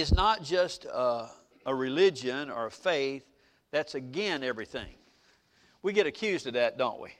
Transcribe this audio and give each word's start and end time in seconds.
is 0.00 0.12
not 0.12 0.42
just 0.42 0.86
a, 0.86 1.28
a 1.66 1.74
religion 1.74 2.50
or 2.50 2.66
a 2.66 2.70
faith 2.70 3.24
that's 3.70 3.94
again 3.94 4.42
everything. 4.42 4.94
We 5.82 5.92
get 5.92 6.06
accused 6.06 6.46
of 6.46 6.54
that, 6.54 6.78
don't 6.78 7.00
we? 7.00 7.10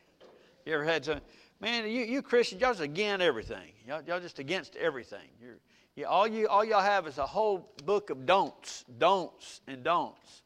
You 0.67 0.75
ever 0.75 0.85
had 0.85 1.05
some, 1.05 1.21
man, 1.61 1.85
you, 1.85 2.03
you 2.03 2.23
Christians, 2.23 2.61
y'all 2.61 2.73
just 2.73 2.83
against 2.83 3.23
everything. 3.23 3.73
Y'all, 3.87 4.03
y'all 4.07 4.21
just 4.21 4.39
against 4.39 4.75
everything. 4.77 5.29
You're, 5.41 5.59
you, 5.95 6.07
all, 6.07 6.27
you, 6.27 6.49
all 6.49 6.65
y'all 6.65 6.81
have 6.81 7.07
is 7.07 7.19
a 7.19 7.27
whole 7.27 7.73
book 7.85 8.11
of 8.11 8.27
don'ts, 8.27 8.85
don'ts, 8.99 9.61
and 9.69 9.85
don'ts. 9.85 10.43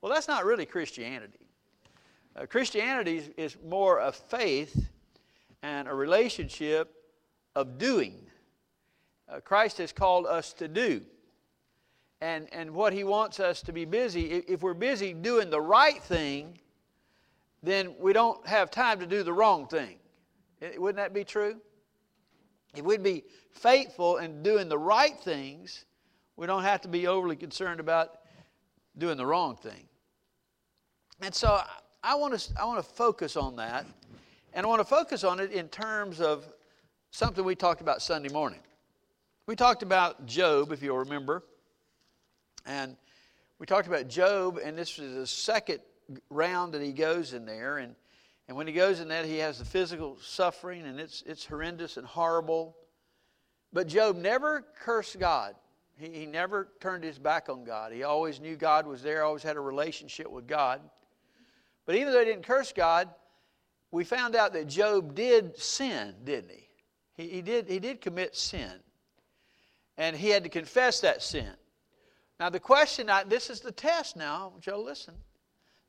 Well, 0.00 0.12
that's 0.12 0.28
not 0.28 0.44
really 0.44 0.66
Christianity. 0.66 1.48
Uh, 2.36 2.46
Christianity 2.46 3.18
is, 3.18 3.30
is 3.36 3.56
more 3.66 3.98
a 3.98 4.12
faith 4.12 4.88
and 5.62 5.88
a 5.88 5.94
relationship 5.94 6.94
of 7.56 7.78
doing. 7.78 8.24
Uh, 9.28 9.40
Christ 9.40 9.78
has 9.78 9.92
called 9.92 10.26
us 10.26 10.52
to 10.54 10.68
do. 10.68 11.02
And, 12.22 12.46
and 12.52 12.70
what 12.70 12.92
he 12.92 13.02
wants 13.02 13.40
us 13.40 13.62
to 13.62 13.72
be 13.72 13.84
busy, 13.84 14.44
if 14.46 14.62
we're 14.62 14.74
busy 14.74 15.12
doing 15.12 15.50
the 15.50 15.60
right 15.60 16.00
thing, 16.00 16.56
then 17.64 17.96
we 17.98 18.12
don't 18.12 18.46
have 18.46 18.70
time 18.70 19.00
to 19.00 19.06
do 19.08 19.24
the 19.24 19.32
wrong 19.32 19.66
thing. 19.66 19.96
Wouldn't 20.78 20.98
that 20.98 21.12
be 21.12 21.24
true? 21.24 21.60
If 22.76 22.84
we'd 22.84 23.02
be 23.02 23.24
faithful 23.50 24.18
in 24.18 24.40
doing 24.44 24.68
the 24.68 24.78
right 24.78 25.18
things, 25.18 25.84
we 26.36 26.46
don't 26.46 26.62
have 26.62 26.80
to 26.82 26.88
be 26.88 27.08
overly 27.08 27.34
concerned 27.34 27.80
about 27.80 28.20
doing 28.96 29.16
the 29.16 29.26
wrong 29.26 29.56
thing. 29.56 29.88
And 31.22 31.34
so 31.34 31.60
I 32.04 32.14
want 32.14 32.38
to, 32.38 32.52
I 32.56 32.64
want 32.66 32.78
to 32.78 32.88
focus 32.88 33.36
on 33.36 33.56
that. 33.56 33.84
And 34.54 34.64
I 34.64 34.68
want 34.68 34.78
to 34.78 34.84
focus 34.84 35.24
on 35.24 35.40
it 35.40 35.50
in 35.50 35.66
terms 35.70 36.20
of 36.20 36.46
something 37.10 37.44
we 37.44 37.56
talked 37.56 37.80
about 37.80 38.00
Sunday 38.00 38.32
morning. 38.32 38.60
We 39.46 39.56
talked 39.56 39.82
about 39.82 40.24
Job, 40.24 40.70
if 40.70 40.84
you'll 40.84 40.98
remember. 40.98 41.42
And 42.66 42.96
we 43.58 43.66
talked 43.66 43.86
about 43.86 44.08
Job, 44.08 44.58
and 44.62 44.76
this 44.76 44.98
is 44.98 45.14
the 45.14 45.26
second 45.26 45.80
round 46.30 46.74
that 46.74 46.82
he 46.82 46.92
goes 46.92 47.32
in 47.32 47.44
there. 47.44 47.78
And, 47.78 47.94
and 48.48 48.56
when 48.56 48.66
he 48.66 48.72
goes 48.72 49.00
in 49.00 49.08
that, 49.08 49.24
he 49.24 49.38
has 49.38 49.58
the 49.58 49.64
physical 49.64 50.18
suffering, 50.20 50.84
and 50.84 50.98
it's, 51.00 51.22
it's 51.26 51.44
horrendous 51.44 51.96
and 51.96 52.06
horrible. 52.06 52.76
But 53.72 53.86
Job 53.86 54.16
never 54.16 54.64
cursed 54.80 55.18
God. 55.18 55.54
He, 55.96 56.08
he 56.10 56.26
never 56.26 56.68
turned 56.80 57.04
his 57.04 57.18
back 57.18 57.48
on 57.48 57.64
God. 57.64 57.92
He 57.92 58.02
always 58.02 58.40
knew 58.40 58.56
God 58.56 58.86
was 58.86 59.02
there, 59.02 59.24
always 59.24 59.42
had 59.42 59.56
a 59.56 59.60
relationship 59.60 60.30
with 60.30 60.46
God. 60.46 60.80
But 61.86 61.96
even 61.96 62.12
though 62.12 62.20
he 62.20 62.24
didn't 62.24 62.44
curse 62.44 62.72
God, 62.72 63.08
we 63.90 64.04
found 64.04 64.34
out 64.34 64.52
that 64.54 64.68
Job 64.68 65.14
did 65.14 65.56
sin, 65.58 66.14
didn't 66.24 66.50
he? 66.50 66.68
He, 67.14 67.28
he, 67.28 67.42
did, 67.42 67.68
he 67.68 67.78
did 67.78 68.00
commit 68.00 68.34
sin. 68.34 68.72
And 69.98 70.16
he 70.16 70.30
had 70.30 70.44
to 70.44 70.48
confess 70.48 71.00
that 71.00 71.22
sin. 71.22 71.52
Now, 72.40 72.50
the 72.50 72.60
question, 72.60 73.08
I, 73.08 73.24
this 73.24 73.50
is 73.50 73.60
the 73.60 73.72
test 73.72 74.16
now. 74.16 74.52
Joe, 74.60 74.80
listen. 74.80 75.14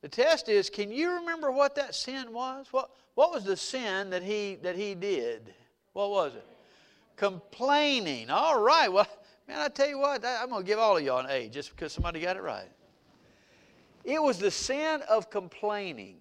The 0.02 0.08
test 0.08 0.48
is 0.48 0.68
can 0.68 0.92
you 0.92 1.12
remember 1.12 1.50
what 1.50 1.74
that 1.76 1.94
sin 1.94 2.32
was? 2.32 2.66
What, 2.70 2.90
what 3.14 3.32
was 3.32 3.44
the 3.44 3.56
sin 3.56 4.10
that 4.10 4.22
he, 4.22 4.56
that 4.62 4.76
he 4.76 4.94
did? 4.94 5.54
What 5.94 6.10
was 6.10 6.34
it? 6.34 6.46
Complaining. 7.16 8.28
All 8.28 8.60
right. 8.60 8.92
Well, 8.92 9.06
man, 9.48 9.60
I 9.60 9.68
tell 9.68 9.88
you 9.88 9.98
what, 9.98 10.24
I'm 10.24 10.50
going 10.50 10.62
to 10.62 10.66
give 10.66 10.78
all 10.78 10.96
of 10.96 11.02
y'all 11.02 11.20
an 11.20 11.30
A 11.30 11.48
just 11.48 11.70
because 11.70 11.92
somebody 11.92 12.20
got 12.20 12.36
it 12.36 12.42
right. 12.42 12.68
It 14.04 14.22
was 14.22 14.38
the 14.38 14.50
sin 14.50 15.00
of 15.08 15.30
complaining. 15.30 16.16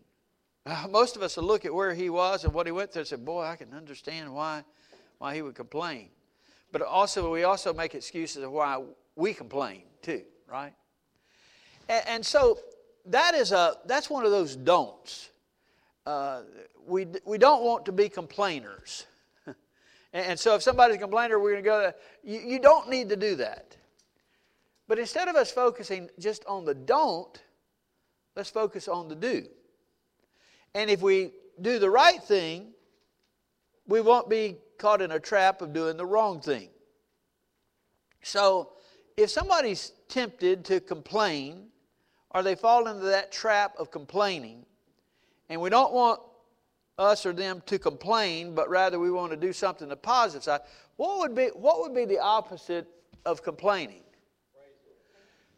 Uh, 0.65 0.87
most 0.89 1.17
of 1.17 1.21
us 1.21 1.35
will 1.35 1.43
look 1.43 1.65
at 1.65 1.73
where 1.73 1.93
he 1.93 2.09
was 2.09 2.45
and 2.45 2.53
what 2.53 2.65
he 2.65 2.71
went 2.71 2.93
through 2.93 3.01
and 3.01 3.07
say, 3.07 3.17
Boy, 3.17 3.43
I 3.43 3.57
can 3.57 3.73
understand 3.73 4.33
why, 4.33 4.63
why 5.17 5.35
he 5.35 5.41
would 5.41 5.55
complain. 5.55 6.07
But 6.71 6.81
also, 6.83 7.31
we 7.31 7.43
also 7.43 7.73
make 7.73 7.93
excuses 7.93 8.43
of 8.43 8.51
why 8.51 8.81
we 9.15 9.33
complain 9.33 9.83
too, 10.01 10.23
right? 10.47 10.73
And, 11.89 12.03
and 12.07 12.25
so 12.25 12.59
that 13.05 13.35
is 13.35 13.51
a, 13.51 13.75
that's 13.85 14.09
one 14.09 14.25
of 14.25 14.31
those 14.31 14.55
don'ts. 14.55 15.29
Uh, 16.05 16.41
we, 16.85 17.07
we 17.25 17.37
don't 17.37 17.63
want 17.63 17.85
to 17.85 17.91
be 17.91 18.09
complainers. 18.09 19.05
and, 19.45 19.55
and, 20.13 20.39
so 20.39 20.55
if 20.55 20.61
somebody's 20.61 20.97
a 20.97 20.99
complainer, 20.99 21.39
we're 21.39 21.61
going 21.61 21.63
to 21.63 21.69
go, 21.69 21.93
you, 22.23 22.39
you 22.39 22.59
don't 22.59 22.89
need 22.89 23.09
to 23.09 23.15
do 23.15 23.35
that. 23.35 23.77
But 24.87 24.99
instead 24.99 25.29
of 25.29 25.35
us 25.35 25.49
focusing 25.49 26.09
just 26.19 26.43
on 26.45 26.65
the 26.65 26.73
don't, 26.73 27.41
let's 28.35 28.49
focus 28.49 28.87
on 28.87 29.07
the 29.07 29.15
do. 29.15 29.45
And 30.75 30.89
if 30.89 31.01
we 31.01 31.31
do 31.61 31.79
the 31.79 31.89
right 31.89 32.21
thing, 32.21 32.73
we 33.87 34.01
won't 34.01 34.29
be 34.29 34.57
caught 34.77 35.01
in 35.01 35.11
a 35.11 35.19
trap 35.19 35.61
of 35.61 35.71
doing 35.71 35.97
the 35.97 36.05
wrong 36.05 36.41
thing. 36.41 36.69
So, 38.23 38.73
if 39.17 39.29
somebody's 39.29 39.91
tempted 40.07 40.65
to 40.65 40.79
complain, 40.79 41.67
or 42.31 42.43
they 42.43 42.55
fall 42.55 42.87
into 42.87 43.05
that 43.05 43.31
trap 43.31 43.75
of 43.77 43.91
complaining, 43.91 44.65
and 45.49 45.61
we 45.61 45.69
don't 45.69 45.93
want 45.93 46.19
us 46.97 47.25
or 47.25 47.33
them 47.33 47.61
to 47.65 47.79
complain, 47.79 48.53
but 48.53 48.69
rather 48.69 48.99
we 48.99 49.11
want 49.11 49.31
to 49.31 49.37
do 49.37 49.53
something 49.53 49.87
the 49.87 49.95
positive 49.95 50.43
side, 50.43 50.61
what 50.95 51.19
would 51.19 51.35
be, 51.35 51.47
what 51.47 51.81
would 51.81 51.93
be 51.93 52.05
the 52.05 52.19
opposite 52.19 52.87
of 53.25 53.43
complaining? 53.43 54.01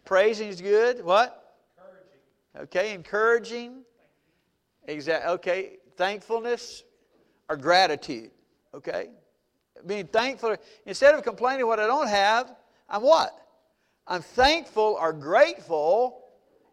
Praising 0.06 0.50
is 0.50 0.62
good. 0.62 1.04
What? 1.04 1.56
Encouraging. 1.78 2.64
Okay, 2.64 2.94
encouraging. 2.94 3.82
Exactly. 4.88 5.32
Okay, 5.34 5.78
thankfulness 5.98 6.84
or 7.50 7.58
gratitude. 7.58 8.32
Okay, 8.74 9.10
being 9.86 10.08
thankful 10.08 10.56
instead 10.86 11.16
of 11.16 11.24
complaining 11.24 11.66
what 11.66 11.80
I 11.80 11.88
don't 11.88 12.08
have, 12.08 12.54
I'm 12.88 13.02
what? 13.02 13.45
I'm 14.08 14.22
thankful 14.22 14.98
or 15.00 15.14
grateful, 15.14 16.24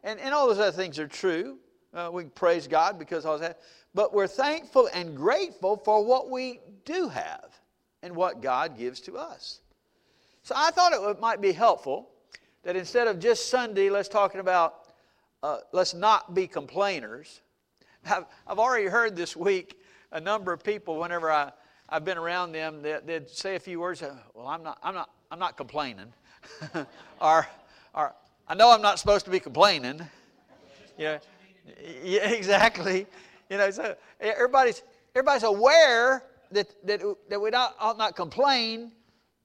and, 0.05 0.21
and 0.21 0.35
all 0.35 0.49
those 0.49 0.59
other 0.59 0.73
things 0.73 0.99
are 0.99 1.09
true. 1.09 1.59
Uh, 1.95 2.11
we 2.13 2.25
praise 2.25 2.67
God 2.67 2.99
because 2.99 3.25
all 3.25 3.39
that, 3.39 3.61
but 3.95 4.15
we're 4.15 4.27
thankful 4.27 4.89
and 4.93 5.17
grateful 5.17 5.77
for 5.77 6.05
what 6.05 6.31
we 6.31 6.61
do 6.85 7.09
have 7.09 7.59
and 8.03 8.15
what 8.15 8.41
God 8.41 8.77
gives 8.79 9.01
to 9.01 9.17
us. 9.17 9.61
So 10.43 10.55
I 10.57 10.71
thought 10.71 10.93
it 10.93 11.21
might 11.21 11.41
be 11.41 11.53
helpful 11.53 12.09
that 12.65 12.77
instead 12.77 13.09
of 13.09 13.19
just 13.19 13.49
Sunday, 13.49 13.91
let's 13.91 14.09
talking 14.09 14.41
about 14.41 14.83
uh, 15.43 15.59
let's 15.73 15.95
not 15.95 16.35
be 16.35 16.47
complainers. 16.47 17.41
I've, 18.07 18.27
I've 18.47 18.59
already 18.59 18.87
heard 18.87 19.17
this 19.17 19.37
week 19.37 19.81
a 20.13 20.21
number 20.21 20.53
of 20.53 20.63
people 20.63 20.99
whenever 20.99 21.31
I, 21.31 21.51
I've 21.89 22.05
been 22.05 22.19
around 22.19 22.53
them, 22.53 22.83
that 22.83 23.07
they, 23.07 23.15
would 23.15 23.31
say 23.31 23.57
a 23.57 23.61
few 23.61 23.81
words. 23.81 24.03
Well, 24.35 24.47
I'm 24.47 24.63
not, 24.63 24.79
I'm 24.83 24.95
not, 24.95 25.11
I'm 25.33 25.39
not 25.39 25.57
complaining. 25.57 26.13
or, 27.21 27.47
or 27.95 28.15
I 28.47 28.55
know 28.55 28.71
I'm 28.71 28.83
not 28.83 28.99
supposed 28.99 29.25
to 29.25 29.31
be 29.31 29.41
complaining. 29.41 30.03
You 30.99 31.05
know, 31.05 31.19
yeah, 32.05 32.29
exactly. 32.31 33.07
You 33.49 33.57
know, 33.57 33.71
so 33.71 33.97
everybody's 34.21 34.83
everybody's 35.15 35.45
aware 35.45 36.25
that 36.51 36.69
that, 36.87 37.01
that 37.31 37.41
we 37.41 37.49
not, 37.49 37.77
ought 37.81 37.97
not 37.97 38.15
complain, 38.15 38.93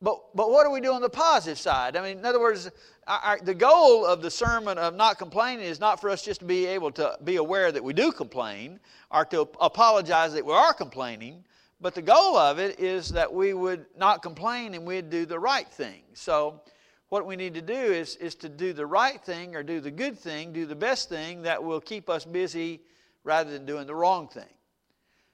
but 0.02 0.20
but 0.36 0.52
what 0.52 0.66
do 0.66 0.72
we 0.72 0.82
do 0.82 0.92
on 0.92 1.02
the 1.02 1.10
positive 1.10 1.58
side? 1.58 1.96
I 1.96 2.02
mean, 2.02 2.18
in 2.18 2.26
other 2.26 2.42
words, 2.42 2.70
our, 3.08 3.20
our, 3.20 3.40
the 3.40 3.56
goal 3.56 4.06
of 4.06 4.22
the 4.22 4.30
sermon 4.30 4.78
of 4.78 4.94
not 4.94 5.18
complaining 5.18 5.66
is 5.66 5.80
not 5.80 6.02
for 6.02 6.10
us 6.10 6.22
just 6.22 6.42
to 6.42 6.46
be 6.46 6.66
able 6.66 6.92
to 6.92 7.18
be 7.24 7.38
aware 7.38 7.72
that 7.72 7.82
we 7.82 7.94
do 7.94 8.12
complain 8.12 8.82
or 9.10 9.24
to 9.24 9.48
apologize 9.62 10.34
that 10.34 10.46
we 10.46 10.52
are 10.52 10.74
complaining, 10.74 11.46
but 11.80 11.94
the 11.94 12.02
goal 12.02 12.38
of 12.38 12.60
it 12.60 12.80
is 12.80 13.10
that 13.10 13.32
we 13.32 13.54
would 13.54 13.86
not 13.98 14.24
complain 14.24 14.74
and 14.74 14.86
we'd 14.86 15.10
do 15.10 15.26
the 15.26 15.40
right 15.40 15.68
thing. 15.68 16.02
So 16.14 16.62
what 17.10 17.26
we 17.26 17.36
need 17.36 17.54
to 17.54 17.62
do 17.62 17.74
is, 17.74 18.16
is 18.16 18.36
to 18.36 18.50
do 18.50 18.74
the 18.74 18.86
right 18.86 19.22
thing 19.22 19.56
or 19.56 19.64
do 19.64 19.80
the 19.80 19.92
good 19.92 20.18
thing, 20.18 20.52
do 20.52 20.66
the 20.66 20.76
best 20.76 21.08
thing 21.08 21.44
that 21.44 21.64
will 21.64 21.80
keep 21.80 22.10
us 22.10 22.26
busy 22.26 22.82
rather 23.24 23.52
than 23.52 23.66
doing 23.66 23.88
the 23.88 23.96
wrong 23.96 24.28
thing. 24.28 24.44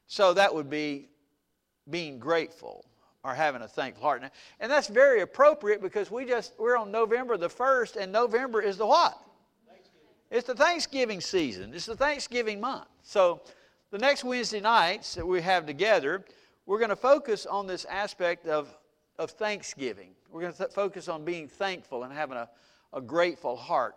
So 0.07 0.33
that 0.33 0.53
would 0.53 0.69
be 0.69 1.09
being 1.89 2.19
grateful 2.19 2.85
or 3.23 3.33
having 3.33 3.61
a 3.61 3.67
thankful 3.67 4.03
heart. 4.03 4.23
And 4.59 4.71
that's 4.71 4.87
very 4.87 5.21
appropriate 5.21 5.81
because 5.81 6.11
we 6.11 6.25
just 6.25 6.53
we're 6.59 6.77
on 6.77 6.91
November 6.91 7.37
the 7.37 7.49
1st 7.49 7.95
and 7.95 8.11
November 8.11 8.61
is 8.61 8.77
the 8.77 8.85
what? 8.85 9.17
It's 10.29 10.47
the 10.47 10.55
Thanksgiving 10.55 11.21
season. 11.21 11.73
It's 11.73 11.85
the 11.85 11.95
Thanksgiving 11.95 12.59
month. 12.59 12.87
So 13.03 13.41
the 13.93 13.99
next 13.99 14.23
Wednesday 14.23 14.59
nights 14.59 15.13
that 15.13 15.27
we 15.27 15.39
have 15.39 15.67
together, 15.67 16.25
we're 16.65 16.79
going 16.79 16.89
to 16.89 16.95
focus 16.95 17.45
on 17.45 17.67
this 17.67 17.85
aspect 17.85 18.47
of, 18.47 18.75
of 19.19 19.29
thanksgiving. 19.29 20.15
We're 20.31 20.41
going 20.41 20.51
to 20.51 20.57
th- 20.57 20.71
focus 20.71 21.07
on 21.07 21.23
being 21.23 21.47
thankful 21.47 22.01
and 22.01 22.11
having 22.11 22.37
a, 22.37 22.49
a 22.91 22.99
grateful 22.99 23.55
heart. 23.55 23.95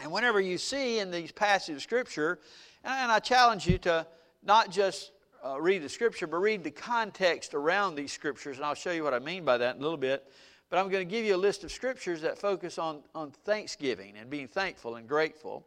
And 0.00 0.10
whenever 0.10 0.40
you 0.40 0.58
see 0.58 0.98
in 0.98 1.12
these 1.12 1.30
passages 1.30 1.76
of 1.76 1.82
Scripture, 1.82 2.40
and, 2.82 2.94
and 2.94 3.12
I 3.12 3.20
challenge 3.20 3.64
you 3.68 3.78
to 3.78 4.04
not 4.42 4.72
just 4.72 5.12
uh, 5.46 5.60
read 5.60 5.84
the 5.84 5.88
Scripture, 5.88 6.26
but 6.26 6.38
read 6.38 6.64
the 6.64 6.72
context 6.72 7.54
around 7.54 7.94
these 7.94 8.10
Scriptures, 8.10 8.56
and 8.56 8.66
I'll 8.66 8.74
show 8.74 8.90
you 8.90 9.04
what 9.04 9.14
I 9.14 9.20
mean 9.20 9.44
by 9.44 9.56
that 9.56 9.76
in 9.76 9.82
a 9.82 9.84
little 9.84 9.96
bit. 9.96 10.24
But 10.68 10.80
I'm 10.80 10.88
going 10.88 11.06
to 11.06 11.08
give 11.08 11.24
you 11.24 11.36
a 11.36 11.38
list 11.38 11.62
of 11.62 11.70
Scriptures 11.70 12.22
that 12.22 12.38
focus 12.38 12.76
on, 12.76 13.02
on 13.14 13.30
thanksgiving 13.30 14.16
and 14.16 14.28
being 14.28 14.48
thankful 14.48 14.96
and 14.96 15.08
grateful. 15.08 15.64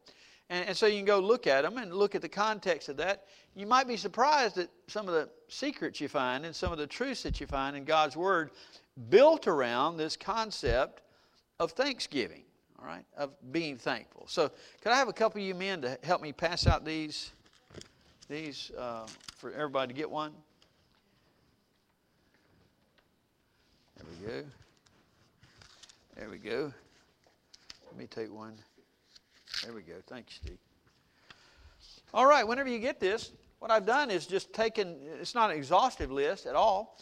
And, 0.50 0.68
and 0.68 0.78
so 0.78 0.88
you 0.88 0.98
can 0.98 1.06
go 1.06 1.19
look 1.19 1.48
at 1.48 1.63
them 1.63 1.78
and 1.78 1.94
look 1.94 2.16
at 2.16 2.22
the 2.22 2.30
context 2.30 2.90
of 2.90 2.98
that. 2.98 3.25
You 3.56 3.68
might 3.68 3.88
be 3.88 3.98
surprised 3.98 4.57
at 4.57 4.69
some 4.88 5.07
of 5.07 5.13
the 5.13 5.30
secrets 5.48 6.01
you 6.01 6.07
find 6.07 6.46
and 6.46 6.56
some 6.56 6.72
of 6.72 6.78
the 6.78 6.88
truths 6.88 7.24
that 7.24 7.40
you 7.40 7.48
find 7.48 7.75
in 7.75 7.84
God's 7.84 8.16
Word 8.16 8.51
built 9.10 9.48
around 9.48 9.98
this 9.98 10.18
concept 10.18 11.01
of 11.60 11.72
thanksgiving, 11.72 12.44
all 12.80 12.86
right, 12.86 13.06
of 13.18 13.31
being 13.51 13.78
thankful. 13.78 14.25
So, 14.28 14.51
could 14.81 14.92
I 14.92 14.96
have 14.96 15.07
a 15.07 15.13
couple 15.13 15.42
of 15.42 15.48
you 15.48 15.56
men 15.56 15.81
to 15.81 15.98
help 16.04 16.22
me 16.22 16.31
pass 16.31 16.68
out 16.68 16.86
these, 16.86 17.31
these 18.28 18.72
uh, 18.78 19.06
for 19.38 19.52
everybody 19.52 19.94
to 19.94 19.98
get 19.98 20.10
one? 20.10 20.34
There 23.98 24.06
we 24.10 24.28
go. 24.28 24.48
There 26.16 26.30
we 26.30 26.38
go. 26.38 26.74
Let 27.86 27.98
me 27.98 28.07
take 28.07 28.34
one. 28.34 28.56
There 29.64 29.74
we 29.74 29.82
go. 29.82 29.96
Thanks, 30.08 30.36
Steve. 30.36 30.58
All 32.14 32.26
right, 32.26 32.48
whenever 32.48 32.70
you 32.70 32.80
get 32.80 33.00
this, 33.00 33.32
what 33.60 33.72
I've 33.72 33.86
done 33.86 34.10
is 34.10 34.26
just 34.26 34.54
taken, 34.54 34.98
it's 35.20 35.36
not 35.36 35.52
an 35.52 35.58
exhaustive 35.58 36.12
list 36.12 36.46
at 36.46 36.56
all, 36.56 36.98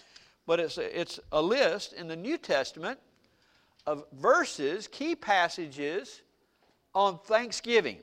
but 0.48 0.59
it's 0.59 0.77
a, 0.77 1.00
it's 1.00 1.19
a 1.31 1.42
list 1.42 1.94
in 1.94 2.07
the 2.07 2.15
New 2.15 2.38
Testament 2.38 3.00
of 3.86 4.06
verses, 4.13 4.88
key 4.88 5.15
passages 5.15 6.21
on 6.95 7.19
Thanksgiving. 7.19 7.98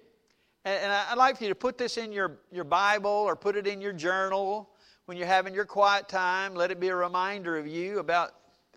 And, 0.65 0.85
and 0.85 0.93
I'd 0.93 1.19
like 1.19 1.37
for 1.37 1.45
you 1.45 1.51
to 1.51 1.55
put 1.55 1.77
this 1.77 1.97
in 1.97 2.13
your, 2.13 2.39
your 2.53 2.65
Bible 2.65 3.11
or 3.11 3.35
put 3.35 3.57
it 3.57 3.67
in 3.67 3.81
your 3.81 3.93
journal 3.93 4.71
when 5.07 5.19
you're 5.19 5.27
having 5.27 5.53
your 5.53 5.65
quiet 5.65 6.09
time. 6.09 6.55
Let 6.55 6.71
it 6.71 6.79
be 6.79 6.89
a 6.89 6.97
reminder 6.97 7.59
of 7.59 7.67
you 7.67 7.99
about 7.99 8.31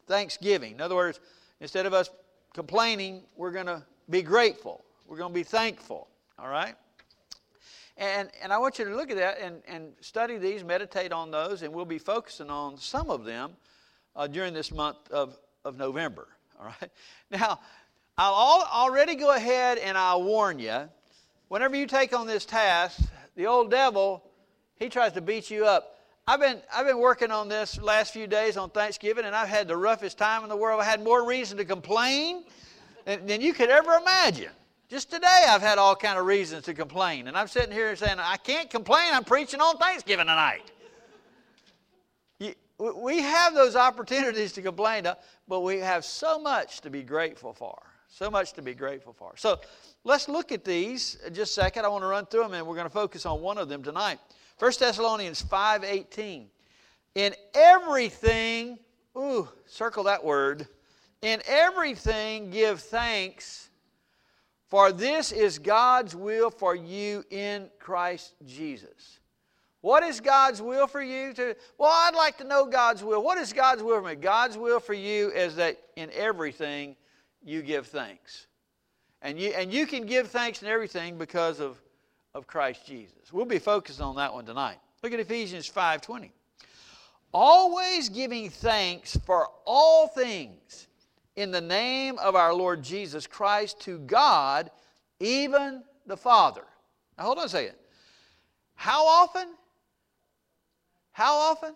Thanksgiving. 0.07 0.73
In 0.73 0.81
other 0.81 0.95
words, 0.95 1.19
instead 1.61 1.85
of 1.85 1.93
us 1.93 2.09
complaining, 2.53 3.23
we're 3.35 3.51
going 3.51 3.67
to 3.67 3.83
be 4.09 4.23
grateful. 4.23 4.83
We're 5.07 5.17
going 5.17 5.31
to 5.31 5.35
be 5.35 5.43
thankful. 5.43 6.07
All 6.37 6.49
right? 6.49 6.75
And, 7.97 8.29
and 8.43 8.53
I 8.53 8.57
want 8.59 8.77
you 8.77 8.85
to 8.85 8.95
look 8.95 9.09
at 9.09 9.17
that 9.17 9.39
and, 9.41 9.61
and 9.67 9.93
study 10.01 10.37
these, 10.37 10.63
meditate 10.63 11.11
on 11.11 11.31
those, 11.31 11.63
and 11.63 11.73
we'll 11.73 11.85
be 11.85 11.97
focusing 11.97 12.49
on 12.49 12.77
some 12.77 13.09
of 13.09 13.25
them 13.25 13.53
uh, 14.15 14.27
during 14.27 14.53
this 14.53 14.71
month 14.71 15.09
of, 15.09 15.35
of 15.65 15.77
November. 15.77 16.27
All 16.59 16.65
right? 16.65 16.91
Now, 17.31 17.59
I'll 18.17 18.67
already 18.71 19.15
go 19.15 19.35
ahead 19.35 19.77
and 19.77 19.97
I'll 19.97 20.23
warn 20.23 20.59
you 20.59 20.89
whenever 21.47 21.75
you 21.75 21.85
take 21.85 22.17
on 22.17 22.27
this 22.27 22.45
task, 22.45 22.99
the 23.35 23.47
old 23.47 23.71
devil, 23.71 24.23
he 24.75 24.89
tries 24.89 25.13
to 25.13 25.21
beat 25.21 25.49
you 25.49 25.65
up. 25.65 25.99
I've 26.27 26.39
been, 26.39 26.61
I've 26.73 26.85
been 26.85 26.99
working 26.99 27.31
on 27.31 27.47
this 27.47 27.81
last 27.81 28.11
few 28.11 28.27
days 28.27 28.57
on 28.57 28.69
Thanksgiving, 28.69 29.25
and 29.25 29.35
I've 29.35 29.47
had 29.47 29.67
the 29.67 29.77
roughest 29.77 30.17
time 30.17 30.43
in 30.43 30.49
the 30.49 30.57
world. 30.57 30.81
I 30.81 30.83
had 30.83 31.01
more 31.03 31.25
reason 31.25 31.57
to 31.57 31.65
complain 31.65 32.43
than, 33.05 33.25
than 33.25 33.39
you 33.39 33.53
could 33.53 33.69
ever 33.69 33.93
imagine. 33.93 34.51
Just 34.89 35.11
today, 35.11 35.45
I've 35.49 35.61
had 35.61 35.77
all 35.77 35.97
kind 35.97 36.17
of 36.17 36.25
reasons 36.25 36.63
to 36.63 36.73
complain, 36.73 37.27
and 37.27 37.37
I'm 37.37 37.49
sitting 37.49 37.73
here 37.73 37.93
saying, 37.97 38.19
I 38.19 38.37
can't 38.37 38.69
complain. 38.69 39.07
I'm 39.11 39.25
preaching 39.25 39.59
on 39.59 39.77
Thanksgiving 39.77 40.27
tonight. 40.27 40.71
We 42.79 43.21
have 43.21 43.53
those 43.53 43.75
opportunities 43.75 44.53
to 44.53 44.61
complain, 44.61 45.05
but 45.47 45.61
we 45.61 45.79
have 45.79 46.05
so 46.05 46.39
much 46.39 46.79
to 46.81 46.89
be 46.89 47.03
grateful 47.03 47.51
for. 47.51 47.77
So 48.07 48.31
much 48.31 48.53
to 48.53 48.61
be 48.61 48.73
grateful 48.73 49.11
for. 49.11 49.33
So 49.35 49.59
let's 50.05 50.29
look 50.29 50.53
at 50.53 50.63
these 50.63 51.17
just 51.33 51.51
a 51.51 51.61
second. 51.61 51.83
I 51.83 51.89
want 51.89 52.03
to 52.03 52.07
run 52.07 52.25
through 52.25 52.43
them, 52.43 52.53
and 52.53 52.65
we're 52.65 52.75
going 52.75 52.87
to 52.87 52.93
focus 52.93 53.25
on 53.25 53.41
one 53.41 53.57
of 53.57 53.67
them 53.67 53.83
tonight. 53.83 54.19
1 54.59 54.71
Thessalonians 54.79 55.41
5.18. 55.43 56.45
In 57.15 57.33
everything, 57.53 58.79
ooh, 59.17 59.49
circle 59.65 60.03
that 60.03 60.23
word. 60.23 60.67
In 61.21 61.41
everything 61.45 62.51
give 62.51 62.79
thanks, 62.79 63.66
for 64.69 64.91
this 64.91 65.31
is 65.31 65.59
God's 65.59 66.15
will 66.15 66.49
for 66.49 66.75
you 66.75 67.23
in 67.29 67.69
Christ 67.79 68.35
Jesus. 68.45 69.19
What 69.81 70.03
is 70.03 70.19
God's 70.19 70.61
will 70.61 70.87
for 70.87 71.01
you? 71.01 71.33
To, 71.33 71.55
well, 71.77 71.91
I'd 71.91 72.15
like 72.15 72.37
to 72.39 72.43
know 72.43 72.65
God's 72.65 73.03
will. 73.03 73.23
What 73.23 73.37
is 73.37 73.53
God's 73.53 73.83
will 73.83 74.01
for 74.01 74.07
me? 74.07 74.15
God's 74.15 74.57
will 74.57 74.79
for 74.79 74.93
you 74.93 75.31
is 75.31 75.55
that 75.55 75.77
in 75.95 76.09
everything 76.13 76.95
you 77.43 77.61
give 77.61 77.87
thanks. 77.87 78.47
And 79.21 79.39
you, 79.39 79.49
and 79.49 79.71
you 79.71 79.87
can 79.87 80.05
give 80.05 80.27
thanks 80.27 80.61
in 80.61 80.67
everything 80.67 81.17
because 81.17 81.59
of 81.59 81.79
of 82.37 82.45
Christ 82.45 82.85
Jesus. 82.85 83.33
We'll 83.33 83.45
be 83.45 83.59
focused 83.59 83.99
on 83.99 84.15
that 84.17 84.31
one 84.31 84.45
tonight. 84.45 84.77
Look 85.03 85.11
at 85.11 85.19
Ephesians 85.19 85.67
5:20. 85.67 86.31
Always 87.33 88.09
giving 88.09 88.49
thanks 88.49 89.17
for 89.25 89.49
all 89.65 90.07
things 90.07 90.87
in 91.37 91.51
the 91.51 91.61
name 91.61 92.17
of 92.17 92.35
our 92.35 92.53
Lord 92.53 92.83
Jesus 92.83 93.27
Christ 93.27 93.79
to 93.81 93.99
God, 93.99 94.71
even 95.19 95.83
the 96.07 96.17
Father. 96.17 96.63
Now 97.17 97.25
hold 97.25 97.37
on 97.37 97.45
a 97.45 97.49
second. 97.49 97.75
How 98.73 99.05
often? 99.05 99.47
How 101.11 101.35
often? 101.35 101.75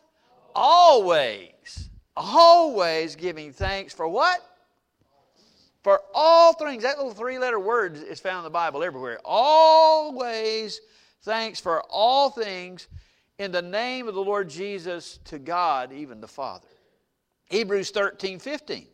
Always. 0.55 1.89
Always 2.17 3.15
giving 3.15 3.53
thanks 3.53 3.93
for 3.93 4.07
what? 4.07 4.39
For 5.83 6.01
all 6.13 6.53
things, 6.53 6.83
that 6.83 6.97
little 6.97 7.13
three 7.13 7.39
letter 7.39 7.59
word 7.59 7.97
is 7.97 8.19
found 8.19 8.39
in 8.39 8.43
the 8.43 8.49
Bible 8.49 8.83
everywhere. 8.83 9.19
Always 9.23 10.81
thanks 11.21 11.59
for 11.59 11.83
all 11.89 12.29
things 12.31 12.87
in 13.37 13.51
the 13.51 13.61
name 13.61 14.07
of 14.07 14.15
the 14.15 14.23
Lord 14.23 14.49
Jesus 14.49 15.19
to 15.25 15.39
God, 15.39 15.93
even 15.93 16.19
the 16.19 16.27
Father. 16.27 16.67
Hebrews 17.49 17.91
13, 17.91 18.39
15. 18.39 18.87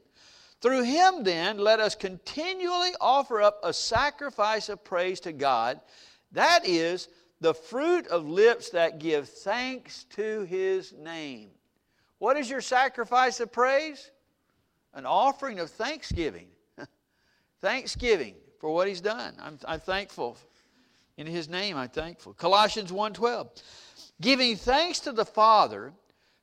Through 0.61 0.83
him, 0.83 1.23
then, 1.23 1.59
let 1.59 1.79
us 1.79 1.93
continually 1.93 2.91
offer 2.99 3.41
up 3.41 3.59
a 3.63 3.73
sacrifice 3.73 4.69
of 4.69 4.83
praise 4.83 5.19
to 5.21 5.31
God. 5.31 5.79
That 6.31 6.67
is 6.67 7.09
the 7.39 7.53
fruit 7.53 8.07
of 8.07 8.27
lips 8.27 8.71
that 8.71 8.99
give 8.99 9.29
thanks 9.29 10.05
to 10.15 10.43
his 10.45 10.93
name. 10.93 11.49
What 12.17 12.37
is 12.37 12.49
your 12.49 12.61
sacrifice 12.61 13.39
of 13.39 13.51
praise? 13.51 14.09
An 14.93 15.05
offering 15.05 15.59
of 15.59 15.69
thanksgiving. 15.69 16.47
Thanksgiving 17.61 18.33
for 18.59 18.73
what 18.73 18.87
he's 18.87 19.01
done. 19.01 19.35
I'm, 19.39 19.59
I'm 19.67 19.79
thankful. 19.79 20.37
In 21.17 21.27
his 21.27 21.47
name, 21.49 21.77
I'm 21.77 21.89
thankful. 21.89 22.33
Colossians 22.33 22.91
1.12. 22.91 23.61
Giving 24.21 24.55
thanks 24.55 24.99
to 25.01 25.11
the 25.11 25.25
Father 25.25 25.93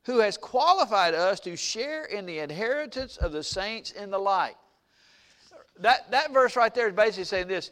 who 0.04 0.18
has 0.18 0.36
qualified 0.36 1.14
us 1.14 1.40
to 1.40 1.56
share 1.56 2.04
in 2.04 2.26
the 2.26 2.38
inheritance 2.38 3.16
of 3.16 3.32
the 3.32 3.42
saints 3.42 3.90
in 3.90 4.10
the 4.10 4.18
light. 4.18 4.56
That, 5.80 6.10
that 6.10 6.32
verse 6.32 6.56
right 6.56 6.74
there 6.74 6.88
is 6.88 6.94
basically 6.94 7.24
saying 7.24 7.48
this. 7.48 7.70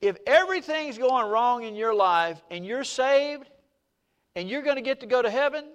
If 0.00 0.16
everything's 0.26 0.98
going 0.98 1.30
wrong 1.30 1.62
in 1.62 1.74
your 1.74 1.94
life 1.94 2.42
and 2.50 2.64
you're 2.66 2.84
saved 2.84 3.48
and 4.34 4.48
you're 4.48 4.62
going 4.62 4.76
to 4.76 4.82
get 4.82 5.00
to 5.00 5.06
go 5.06 5.22
to 5.22 5.30
heaven 5.30 5.66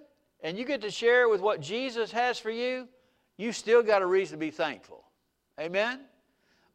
and 0.42 0.58
you 0.58 0.66
get 0.66 0.82
to 0.82 0.92
share 0.92 1.30
with 1.30 1.42
what 1.42 1.62
Jesus 1.62 2.12
has 2.12 2.38
for 2.38 2.52
you, 2.52 2.88
you 3.38 3.54
still 3.54 3.82
got 3.82 4.02
a 4.02 4.06
reason 4.06 4.38
to 4.38 4.46
be 4.46 4.52
thankful. 4.52 5.06
Amen? 5.60 6.02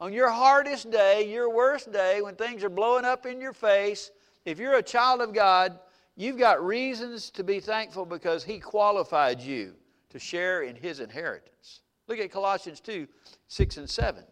on 0.00 0.12
your 0.12 0.28
hardest 0.28 0.90
day, 0.90 1.32
your 1.32 1.48
worst 1.48 1.92
day, 1.92 2.20
when 2.20 2.35
things 2.35 2.64
are 2.64 2.68
blowing 2.68 3.04
up 3.04 3.26
in 3.26 3.40
your 3.40 3.52
face, 3.52 4.11
if 4.44 4.59
you're 4.59 4.75
a 4.75 4.82
child 4.82 5.20
of 5.20 5.32
God, 5.32 5.78
you've 6.16 6.38
got 6.38 6.64
reasons 6.64 7.30
to 7.30 7.44
be 7.44 7.61
thankful 7.61 8.04
because 8.04 8.44
He 8.44 8.59
qualified 8.59 9.40
you 9.40 9.75
to 10.11 10.18
share 10.18 10.62
in 10.62 10.76
His 10.76 11.00
inheritance. 11.00 11.80
Look 12.09 12.18
at 12.18 12.30
Colossians 12.30 12.80
2 12.80 13.06
6 13.49 13.76
and 13.76 13.88
7. 13.90 14.25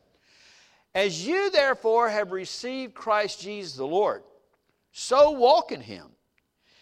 As 0.95 1.27
you 1.27 1.51
therefore 1.51 2.09
have 2.09 2.33
received 2.33 2.95
Christ 2.95 3.41
Jesus 3.41 3.75
the 3.75 3.87
Lord, 3.87 4.23
so 4.93 5.31
walk 5.31 5.73
in 5.73 5.81
Him, 5.81 6.07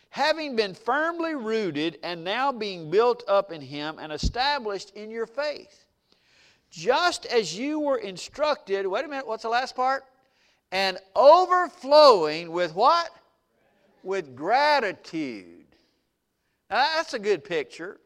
having 0.09 0.57
been 0.57 0.75
firmly 0.75 1.35
rooted 1.35 1.99
and 2.03 2.25
now 2.25 2.51
being 2.51 2.91
built 2.91 3.23
up 3.29 3.53
in 3.53 3.61
Him 3.61 3.99
and 4.01 4.13
established 4.13 4.91
in 4.97 5.11
your 5.11 5.27
faith 5.27 5.85
just 6.71 7.27
as 7.27 7.57
you 7.57 7.81
were 7.81 7.99
instructed, 7.99 8.87
wait 8.87 9.05
a 9.05 9.09
minute, 9.09 9.27
what's 9.27 9.43
the 9.43 9.49
last 9.49 9.75
part? 9.75 10.05
And 10.73 10.99
overflowing 11.17 12.53
with 12.53 12.75
what? 12.75 13.11
With 14.03 14.35
gratitude. 14.35 15.67
Now, 16.71 16.87
that's 16.97 17.15
a 17.15 17.19
good 17.19 17.45
picture. 17.45 18.01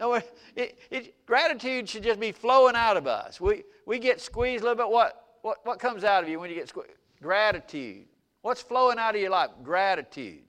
No, 0.00 0.14
it, 0.14 0.78
it, 0.90 1.26
gratitude 1.26 1.88
should 1.88 2.04
just 2.04 2.20
be 2.20 2.30
flowing 2.30 2.76
out 2.76 2.96
of 2.96 3.06
us. 3.06 3.40
We, 3.40 3.64
we 3.84 3.98
get 3.98 4.20
squeezed 4.20 4.62
a 4.62 4.68
little 4.68 4.84
bit. 4.84 4.92
What, 4.92 5.24
what, 5.42 5.58
what 5.64 5.80
comes 5.80 6.04
out 6.04 6.22
of 6.22 6.28
you 6.28 6.38
when 6.38 6.50
you 6.50 6.56
get 6.56 6.68
squeezed? 6.68 6.92
Gratitude. 7.20 8.06
What's 8.42 8.62
flowing 8.62 8.98
out 8.98 9.16
of 9.16 9.20
your 9.20 9.30
life? 9.30 9.50
Gratitude. 9.64 10.42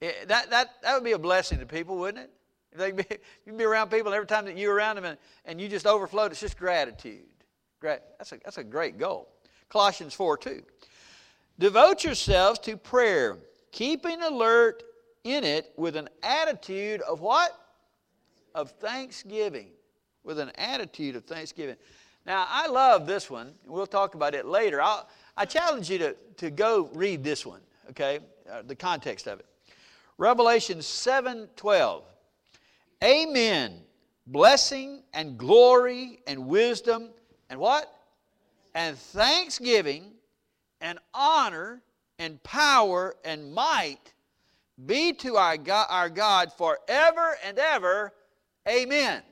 It, 0.00 0.28
that, 0.28 0.50
that, 0.50 0.70
that 0.82 0.94
would 0.94 1.04
be 1.04 1.12
a 1.12 1.18
blessing 1.18 1.58
to 1.58 1.66
people, 1.66 1.96
wouldn't 1.96 2.24
it? 2.24 2.30
They 2.76 2.92
be, 2.92 3.04
you 3.10 3.18
can 3.46 3.56
be 3.56 3.64
around 3.64 3.90
people, 3.90 4.12
every 4.12 4.26
time 4.26 4.44
that 4.44 4.56
you're 4.56 4.74
around 4.74 4.96
them 4.96 5.04
and, 5.04 5.18
and 5.44 5.60
you 5.60 5.68
just 5.68 5.86
overflow, 5.86 6.24
it's 6.24 6.40
just 6.40 6.58
gratitude. 6.58 7.24
That's 7.82 8.32
a, 8.32 8.38
that's 8.44 8.58
a 8.58 8.64
great 8.64 8.98
goal. 8.98 9.28
Colossians 9.68 10.14
4 10.14 10.38
2. 10.38 10.62
Devote 11.58 12.04
yourselves 12.04 12.58
to 12.60 12.76
prayer, 12.76 13.38
keeping 13.72 14.22
alert 14.22 14.82
in 15.24 15.44
it 15.44 15.72
with 15.76 15.96
an 15.96 16.08
attitude 16.22 17.00
of 17.02 17.20
what? 17.20 17.52
Of 18.54 18.70
thanksgiving. 18.72 19.68
With 20.24 20.38
an 20.38 20.50
attitude 20.56 21.16
of 21.16 21.24
thanksgiving. 21.24 21.76
Now, 22.26 22.46
I 22.48 22.66
love 22.66 23.06
this 23.06 23.30
one. 23.30 23.54
We'll 23.64 23.86
talk 23.86 24.14
about 24.14 24.34
it 24.34 24.46
later. 24.46 24.82
I'll, 24.82 25.08
I 25.36 25.44
challenge 25.44 25.88
you 25.88 25.98
to, 25.98 26.16
to 26.38 26.50
go 26.50 26.90
read 26.92 27.22
this 27.22 27.46
one, 27.46 27.60
okay? 27.90 28.18
Uh, 28.50 28.62
the 28.66 28.74
context 28.74 29.26
of 29.26 29.38
it. 29.38 29.46
Revelation 30.18 30.82
7 30.82 31.48
12. 31.56 32.04
Amen. 33.04 33.80
Blessing 34.26 35.02
and 35.12 35.38
glory 35.38 36.20
and 36.26 36.46
wisdom 36.46 37.10
and 37.48 37.60
what? 37.60 37.92
and 38.76 38.98
thanksgiving 38.98 40.12
and 40.80 40.98
honor 41.14 41.82
and 42.18 42.42
power 42.42 43.14
and 43.24 43.52
might 43.52 44.14
be 44.84 45.12
to 45.14 45.36
our 45.36 45.56
God, 45.56 45.86
our 45.88 46.08
God 46.08 46.52
forever 46.52 47.36
and 47.44 47.58
ever. 47.58 48.12
Amen. 48.68 49.22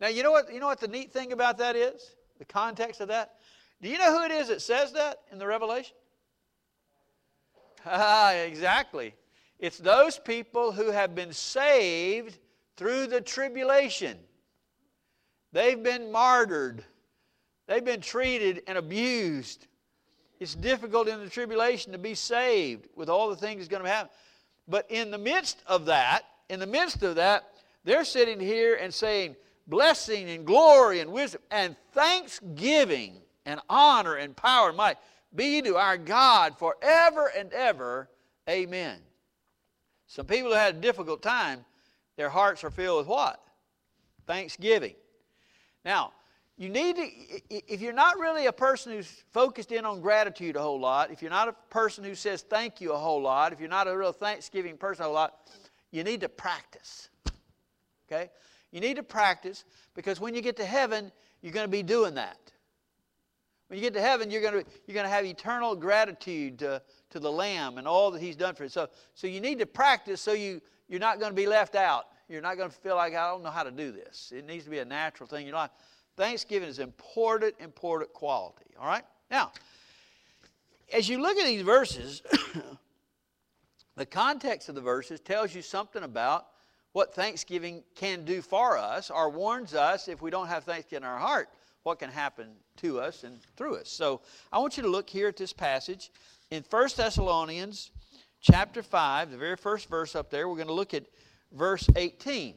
Now, 0.00 0.08
you 0.08 0.22
know, 0.22 0.32
what, 0.32 0.52
you 0.52 0.60
know 0.60 0.66
what 0.66 0.80
the 0.80 0.88
neat 0.88 1.12
thing 1.12 1.32
about 1.32 1.58
that 1.58 1.76
is? 1.76 2.14
The 2.38 2.44
context 2.44 3.00
of 3.00 3.08
that? 3.08 3.36
Do 3.80 3.88
you 3.88 3.98
know 3.98 4.18
who 4.18 4.24
it 4.24 4.32
is 4.32 4.48
that 4.48 4.62
says 4.62 4.92
that 4.92 5.20
in 5.30 5.38
the 5.38 5.46
Revelation? 5.46 5.94
Ah, 7.86 8.32
exactly. 8.32 9.14
It's 9.58 9.78
those 9.78 10.18
people 10.18 10.72
who 10.72 10.90
have 10.90 11.14
been 11.14 11.32
saved 11.32 12.38
through 12.76 13.06
the 13.06 13.20
tribulation. 13.20 14.18
They've 15.52 15.80
been 15.80 16.10
martyred. 16.10 16.84
They've 17.66 17.84
been 17.84 18.00
treated 18.00 18.62
and 18.66 18.76
abused. 18.76 19.66
It's 20.40 20.54
difficult 20.54 21.08
in 21.08 21.20
the 21.20 21.28
tribulation 21.28 21.92
to 21.92 21.98
be 21.98 22.14
saved 22.14 22.88
with 22.96 23.08
all 23.08 23.30
the 23.30 23.36
things 23.36 23.58
that's 23.58 23.68
going 23.68 23.82
to 23.82 23.88
happen. 23.88 24.10
But 24.66 24.90
in 24.90 25.10
the 25.10 25.18
midst 25.18 25.62
of 25.66 25.86
that, 25.86 26.22
in 26.48 26.60
the 26.60 26.66
midst 26.66 27.02
of 27.02 27.16
that, 27.16 27.44
they're 27.84 28.04
sitting 28.04 28.40
here 28.40 28.76
and 28.76 28.92
saying, 28.92 29.36
blessing 29.66 30.28
and 30.30 30.44
glory 30.44 31.00
and 31.00 31.12
wisdom 31.12 31.40
and 31.50 31.76
thanksgiving 31.92 33.20
and 33.46 33.60
honor 33.68 34.14
and 34.16 34.36
power 34.36 34.68
and 34.68 34.76
might 34.76 34.96
be 35.34 35.62
to 35.62 35.76
our 35.76 35.96
God 35.96 36.58
forever 36.58 37.30
and 37.36 37.52
ever. 37.52 38.08
Amen. 38.48 38.98
Some 40.06 40.26
people 40.26 40.50
who 40.50 40.56
had 40.56 40.76
a 40.76 40.80
difficult 40.80 41.22
time, 41.22 41.64
their 42.16 42.28
hearts 42.28 42.62
are 42.64 42.70
filled 42.70 42.98
with 42.98 43.06
what? 43.06 43.42
Thanksgiving. 44.26 44.94
Now, 45.84 46.12
you 46.56 46.68
need 46.68 46.96
to, 46.96 47.08
if 47.50 47.80
you're 47.80 47.92
not 47.92 48.18
really 48.18 48.46
a 48.46 48.52
person 48.52 48.92
who's 48.92 49.24
focused 49.32 49.72
in 49.72 49.84
on 49.84 50.00
gratitude 50.00 50.54
a 50.54 50.62
whole 50.62 50.78
lot, 50.78 51.10
if 51.10 51.20
you're 51.20 51.30
not 51.30 51.48
a 51.48 51.52
person 51.68 52.04
who 52.04 52.14
says 52.14 52.42
thank 52.42 52.80
you 52.80 52.92
a 52.92 52.96
whole 52.96 53.20
lot, 53.20 53.52
if 53.52 53.58
you're 53.58 53.68
not 53.68 53.88
a 53.88 53.96
real 53.96 54.12
thanksgiving 54.12 54.76
person 54.76 55.02
a 55.02 55.06
whole 55.06 55.14
lot, 55.14 55.50
you 55.90 56.04
need 56.04 56.20
to 56.20 56.28
practice. 56.28 57.08
Okay? 58.06 58.30
You 58.70 58.80
need 58.80 58.96
to 58.96 59.02
practice 59.02 59.64
because 59.94 60.20
when 60.20 60.34
you 60.34 60.42
get 60.42 60.56
to 60.56 60.64
heaven, 60.64 61.10
you're 61.42 61.52
going 61.52 61.66
to 61.66 61.70
be 61.70 61.82
doing 61.82 62.14
that. 62.14 62.38
When 63.68 63.78
you 63.78 63.82
get 63.82 63.94
to 63.94 64.00
heaven, 64.00 64.30
you're 64.30 64.42
going 64.42 64.64
to, 64.64 64.70
you're 64.86 64.94
going 64.94 65.06
to 65.06 65.12
have 65.12 65.24
eternal 65.24 65.74
gratitude 65.74 66.60
to, 66.60 66.82
to 67.10 67.18
the 67.18 67.32
Lamb 67.32 67.78
and 67.78 67.88
all 67.88 68.12
that 68.12 68.20
He's 68.20 68.36
done 68.36 68.54
for 68.54 68.64
you. 68.64 68.68
So, 68.68 68.88
so 69.14 69.26
you 69.26 69.40
need 69.40 69.58
to 69.58 69.66
practice 69.66 70.20
so 70.20 70.32
you, 70.32 70.60
you're 70.88 71.00
not 71.00 71.18
going 71.18 71.32
to 71.32 71.36
be 71.36 71.46
left 71.46 71.74
out. 71.74 72.04
You're 72.28 72.42
not 72.42 72.56
going 72.56 72.70
to 72.70 72.76
feel 72.76 72.96
like, 72.96 73.14
I 73.14 73.28
don't 73.30 73.42
know 73.42 73.50
how 73.50 73.64
to 73.64 73.70
do 73.70 73.90
this. 73.90 74.32
It 74.34 74.46
needs 74.46 74.64
to 74.64 74.70
be 74.70 74.78
a 74.78 74.84
natural 74.84 75.28
thing 75.28 75.42
in 75.42 75.46
your 75.48 75.56
life. 75.56 75.70
Thanksgiving 76.16 76.68
is 76.68 76.78
important, 76.78 77.54
important 77.58 78.12
quality. 78.12 78.66
All 78.78 78.86
right? 78.86 79.04
Now, 79.30 79.52
as 80.92 81.08
you 81.08 81.20
look 81.20 81.36
at 81.36 81.46
these 81.46 81.62
verses, 81.62 82.22
the 83.96 84.06
context 84.06 84.68
of 84.68 84.74
the 84.74 84.80
verses 84.80 85.20
tells 85.20 85.54
you 85.54 85.62
something 85.62 86.02
about 86.02 86.46
what 86.92 87.12
Thanksgiving 87.14 87.82
can 87.96 88.24
do 88.24 88.40
for 88.40 88.78
us 88.78 89.10
or 89.10 89.28
warns 89.28 89.74
us 89.74 90.06
if 90.06 90.22
we 90.22 90.30
don't 90.30 90.46
have 90.46 90.64
Thanksgiving 90.64 91.02
in 91.02 91.08
our 91.08 91.18
heart, 91.18 91.48
what 91.82 91.98
can 91.98 92.10
happen 92.10 92.50
to 92.76 93.00
us 93.00 93.24
and 93.24 93.40
through 93.56 93.76
us. 93.76 93.88
So 93.88 94.20
I 94.52 94.58
want 94.58 94.76
you 94.76 94.82
to 94.84 94.88
look 94.88 95.10
here 95.10 95.28
at 95.28 95.36
this 95.36 95.52
passage 95.52 96.12
in 96.50 96.64
1 96.70 96.88
Thessalonians 96.96 97.90
chapter 98.40 98.82
5, 98.82 99.32
the 99.32 99.36
very 99.36 99.56
first 99.56 99.88
verse 99.88 100.14
up 100.14 100.30
there. 100.30 100.48
We're 100.48 100.54
going 100.54 100.68
to 100.68 100.74
look 100.74 100.94
at 100.94 101.04
verse 101.52 101.88
18. 101.96 102.54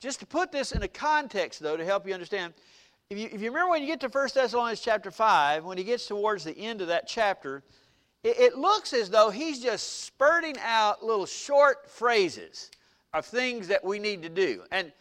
Just 0.00 0.20
to 0.20 0.26
put 0.26 0.52
this 0.52 0.72
in 0.72 0.82
a 0.82 0.88
context, 0.88 1.60
though, 1.60 1.76
to 1.76 1.84
help 1.84 2.06
you 2.06 2.12
understand, 2.12 2.52
if 3.08 3.18
you, 3.18 3.26
if 3.32 3.40
you 3.40 3.50
remember 3.50 3.70
when 3.70 3.82
you 3.82 3.88
get 3.88 4.00
to 4.00 4.08
1 4.08 4.28
Thessalonians 4.34 4.80
chapter 4.80 5.10
5, 5.10 5.64
when 5.64 5.78
he 5.78 5.84
gets 5.84 6.06
towards 6.06 6.44
the 6.44 6.56
end 6.56 6.80
of 6.80 6.88
that 6.88 7.06
chapter, 7.06 7.62
it, 8.22 8.38
it 8.38 8.58
looks 8.58 8.92
as 8.92 9.08
though 9.08 9.30
he's 9.30 9.60
just 9.60 10.04
spurting 10.04 10.56
out 10.60 11.04
little 11.04 11.26
short 11.26 11.88
phrases 11.90 12.70
of 13.14 13.24
things 13.24 13.68
that 13.68 13.84
we 13.84 13.98
need 13.98 14.22
to 14.22 14.28
do. 14.28 14.62
And, 14.70 14.92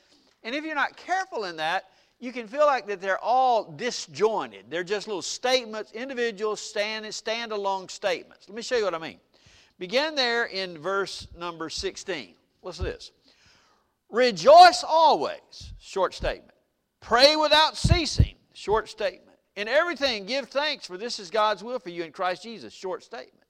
and 0.44 0.56
if 0.56 0.64
you're 0.64 0.76
not 0.76 0.96
careful 0.96 1.46
in 1.46 1.58
that, 1.58 1.86
you 2.20 2.32
can 2.32 2.48
feel 2.48 2.66
like 2.66 2.88
that 2.88 3.02
they're 3.02 3.24
all 3.24 3.72
disjointed. 3.72 4.66
They're 4.70 4.84
just 4.84 5.08
little 5.08 5.22
statements, 5.22 5.92
individual 5.92 6.56
stand, 6.56 7.14
stand-alone 7.14 7.90
statements. 7.90 8.48
Let 8.48 8.56
me 8.56 8.62
show 8.62 8.78
you 8.78 8.86
what 8.86 8.96
I 8.96 9.00
mean. 9.00 9.20
Begin 9.80 10.16
there 10.16 10.46
in 10.46 10.78
verse 10.78 11.28
number 11.38 11.70
16. 11.70 12.36
Listen 12.64 12.86
to 12.86 12.92
this. 12.92 13.12
Rejoice 14.16 14.82
always, 14.88 15.74
short 15.78 16.14
statement. 16.14 16.54
Pray 17.02 17.36
without 17.36 17.76
ceasing, 17.76 18.36
short 18.54 18.88
statement. 18.88 19.38
In 19.58 19.68
everything, 19.68 20.26
give 20.26 20.48
thanks, 20.48 20.88
for 20.88 20.98
this 20.98 21.20
is 21.20 21.30
God's 21.30 21.66
will 21.66 21.80
for 21.80 21.90
you 21.90 22.04
in 22.06 22.14
Christ 22.14 22.44
Jesus, 22.44 22.72
short 22.74 23.04
statement. 23.04 23.44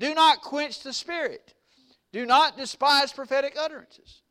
Do 0.00 0.14
not 0.14 0.40
quench 0.40 0.82
the 0.82 0.94
Spirit. 0.94 1.52
Do 2.10 2.24
not 2.24 2.56
despise 2.56 3.12
prophetic 3.12 3.54
utterances, 3.60 4.22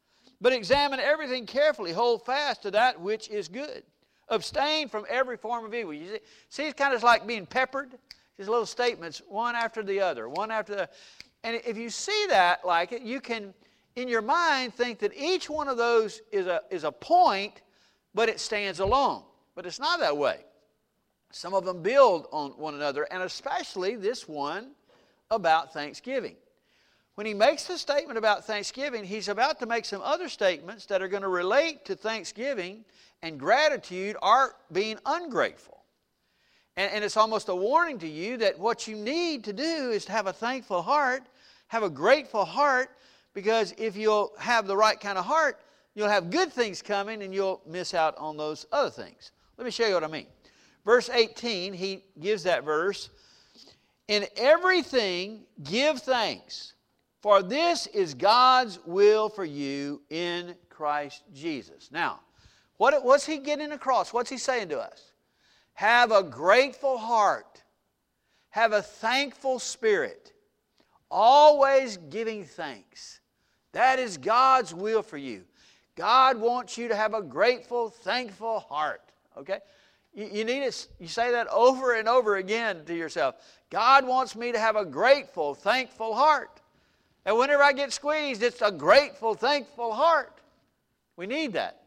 but 0.41 0.51
examine 0.51 0.99
everything 0.99 1.45
carefully. 1.45 1.93
Hold 1.93 2.25
fast 2.25 2.63
to 2.63 2.71
that 2.71 2.99
which 2.99 3.29
is 3.29 3.47
good. 3.47 3.83
Abstain 4.29 4.89
from 4.89 5.05
every 5.07 5.37
form 5.37 5.63
of 5.63 5.75
evil. 5.75 5.93
You 5.93 6.07
see, 6.07 6.19
see 6.49 6.63
it's 6.63 6.73
kind 6.73 6.95
of 6.95 7.03
like 7.03 7.27
being 7.27 7.45
peppered. 7.45 7.91
These 8.39 8.47
little 8.47 8.65
statements, 8.65 9.21
one 9.27 9.55
after 9.55 9.83
the 9.83 9.99
other, 9.99 10.27
one 10.27 10.49
after 10.49 10.75
the. 10.75 10.89
And 11.43 11.61
if 11.67 11.77
you 11.77 11.91
see 11.91 12.25
that 12.29 12.65
like 12.65 12.93
it, 12.93 13.03
you 13.03 13.21
can 13.21 13.53
in 13.97 14.07
your 14.07 14.21
mind 14.21 14.75
think 14.75 14.99
that 14.99 15.11
each 15.17 15.49
one 15.49 15.67
of 15.67 15.75
those 15.75 16.21
is 16.31 16.45
a, 16.45 16.61
is 16.69 16.83
a 16.83 16.91
point, 16.91 17.63
but 18.13 18.29
it 18.29 18.39
stands 18.39 18.79
alone. 18.79 19.23
But 19.55 19.65
it's 19.65 19.79
not 19.79 19.99
that 19.99 20.15
way. 20.15 20.41
Some 21.31 21.55
of 21.55 21.65
them 21.65 21.81
build 21.81 22.27
on 22.31 22.51
one 22.51 22.75
another, 22.75 23.07
and 23.09 23.23
especially 23.23 23.95
this 23.95 24.27
one 24.27 24.71
about 25.31 25.73
Thanksgiving. 25.73 26.35
When 27.15 27.25
he 27.25 27.33
makes 27.33 27.65
the 27.65 27.75
statement 27.75 28.19
about 28.19 28.45
Thanksgiving, 28.45 29.03
he's 29.03 29.29
about 29.29 29.59
to 29.61 29.65
make 29.65 29.83
some 29.83 30.01
other 30.03 30.29
statements 30.29 30.85
that 30.85 31.01
are 31.01 31.07
going 31.07 31.23
to 31.23 31.27
relate 31.27 31.83
to 31.85 31.95
Thanksgiving 31.95 32.85
and 33.23 33.39
gratitude 33.39 34.15
or 34.21 34.55
being 34.71 34.99
ungrateful. 35.07 35.79
And, 36.75 36.91
and 36.91 37.03
it's 37.03 37.17
almost 37.17 37.49
a 37.49 37.55
warning 37.55 37.97
to 37.99 38.07
you 38.07 38.37
that 38.37 38.59
what 38.59 38.87
you 38.87 38.95
need 38.95 39.43
to 39.45 39.53
do 39.53 39.89
is 39.89 40.05
to 40.05 40.11
have 40.11 40.27
a 40.27 40.33
thankful 40.33 40.83
heart, 40.83 41.23
have 41.69 41.81
a 41.81 41.89
grateful 41.89 42.45
heart, 42.45 42.91
because 43.37 43.71
if 43.77 43.95
you'll 43.95 44.33
have 44.39 44.65
the 44.65 44.75
right 44.75 44.99
kind 44.99 45.15
of 45.15 45.23
heart, 45.23 45.59
you'll 45.93 46.09
have 46.09 46.31
good 46.31 46.51
things 46.51 46.81
coming 46.81 47.21
and 47.21 47.31
you'll 47.31 47.61
miss 47.67 47.93
out 47.93 48.17
on 48.17 48.35
those 48.35 48.65
other 48.71 48.89
things. 48.89 49.31
Let 49.57 49.65
me 49.65 49.69
show 49.69 49.85
you 49.85 49.93
what 49.93 50.03
I 50.03 50.07
mean. 50.07 50.25
Verse 50.83 51.07
18, 51.07 51.71
he 51.71 52.03
gives 52.19 52.41
that 52.45 52.63
verse. 52.63 53.11
In 54.07 54.25
everything, 54.37 55.43
give 55.63 55.99
thanks, 55.99 56.73
for 57.21 57.43
this 57.43 57.85
is 57.85 58.15
God's 58.15 58.79
will 58.87 59.29
for 59.29 59.45
you 59.45 60.01
in 60.09 60.55
Christ 60.67 61.21
Jesus. 61.31 61.91
Now, 61.91 62.21
what, 62.77 63.05
what's 63.05 63.27
he 63.27 63.37
getting 63.37 63.71
across? 63.71 64.11
What's 64.11 64.31
he 64.31 64.39
saying 64.39 64.69
to 64.69 64.79
us? 64.79 65.11
Have 65.73 66.11
a 66.11 66.23
grateful 66.23 66.97
heart, 66.97 67.61
have 68.49 68.73
a 68.73 68.81
thankful 68.81 69.59
spirit, 69.59 70.33
always 71.11 71.97
giving 71.97 72.43
thanks. 72.43 73.19
That 73.77 73.99
is 73.99 74.17
God's 74.17 74.73
will 74.73 75.03
for 75.03 75.19
you. 75.19 75.43
God 75.95 76.37
wants 76.37 76.79
you 76.79 76.87
to 76.87 76.95
have 76.95 77.13
a 77.13 77.21
grateful, 77.21 77.91
thankful 77.91 78.61
heart. 78.61 79.03
Okay? 79.37 79.59
You, 80.15 80.29
you 80.33 80.45
need 80.45 80.71
to 80.71 80.87
you 80.99 81.07
say 81.07 81.29
that 81.29 81.45
over 81.49 81.93
and 81.93 82.07
over 82.07 82.37
again 82.37 82.85
to 82.85 82.95
yourself. 82.95 83.35
God 83.69 84.07
wants 84.07 84.35
me 84.35 84.51
to 84.51 84.57
have 84.57 84.77
a 84.77 84.83
grateful, 84.83 85.53
thankful 85.53 86.15
heart. 86.15 86.59
And 87.23 87.37
whenever 87.37 87.61
I 87.61 87.71
get 87.71 87.93
squeezed, 87.93 88.41
it's 88.41 88.63
a 88.63 88.71
grateful, 88.71 89.35
thankful 89.35 89.93
heart. 89.93 90.41
We 91.15 91.27
need 91.27 91.53
that. 91.53 91.83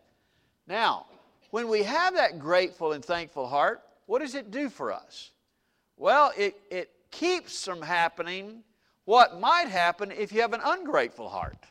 Now, 0.69 1.07
when 1.51 1.67
we 1.67 1.83
have 1.83 2.15
that 2.15 2.39
grateful 2.39 2.93
and 2.93 3.05
thankful 3.05 3.49
heart, 3.49 3.83
what 4.07 4.21
does 4.21 4.37
it 4.37 4.53
do 4.53 4.71
for 4.71 4.93
us? 4.93 5.33
Well, 5.97 6.31
it, 6.37 6.55
it 6.71 6.93
keeps 7.11 7.65
from 7.65 7.83
happening 7.83 8.63
what 9.07 9.41
might 9.41 9.67
happen 9.67 10.13
if 10.13 10.33
you 10.33 10.41
have 10.41 10.53
an 10.53 10.61
ungrateful 10.63 11.29
heart. 11.29 11.67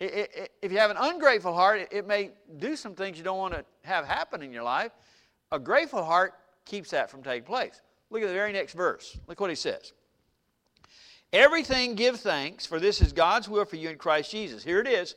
If 0.00 0.70
you 0.70 0.78
have 0.78 0.90
an 0.90 0.96
ungrateful 0.98 1.52
heart, 1.54 1.88
it 1.90 2.06
may 2.06 2.30
do 2.58 2.76
some 2.76 2.94
things 2.94 3.18
you 3.18 3.24
don't 3.24 3.38
want 3.38 3.54
to 3.54 3.64
have 3.82 4.06
happen 4.06 4.42
in 4.42 4.52
your 4.52 4.62
life. 4.62 4.92
A 5.50 5.58
grateful 5.58 6.04
heart 6.04 6.34
keeps 6.64 6.90
that 6.90 7.10
from 7.10 7.22
taking 7.22 7.44
place. 7.44 7.80
Look 8.10 8.22
at 8.22 8.28
the 8.28 8.34
very 8.34 8.52
next 8.52 8.74
verse. 8.74 9.18
Look 9.26 9.40
what 9.40 9.50
he 9.50 9.56
says. 9.56 9.92
Everything 11.32 11.94
give 11.94 12.20
thanks, 12.20 12.64
for 12.64 12.80
this 12.80 13.00
is 13.00 13.12
God's 13.12 13.48
will 13.48 13.64
for 13.64 13.76
you 13.76 13.90
in 13.90 13.98
Christ 13.98 14.30
Jesus. 14.30 14.64
Here 14.64 14.80
it 14.80 14.86
is. 14.86 15.14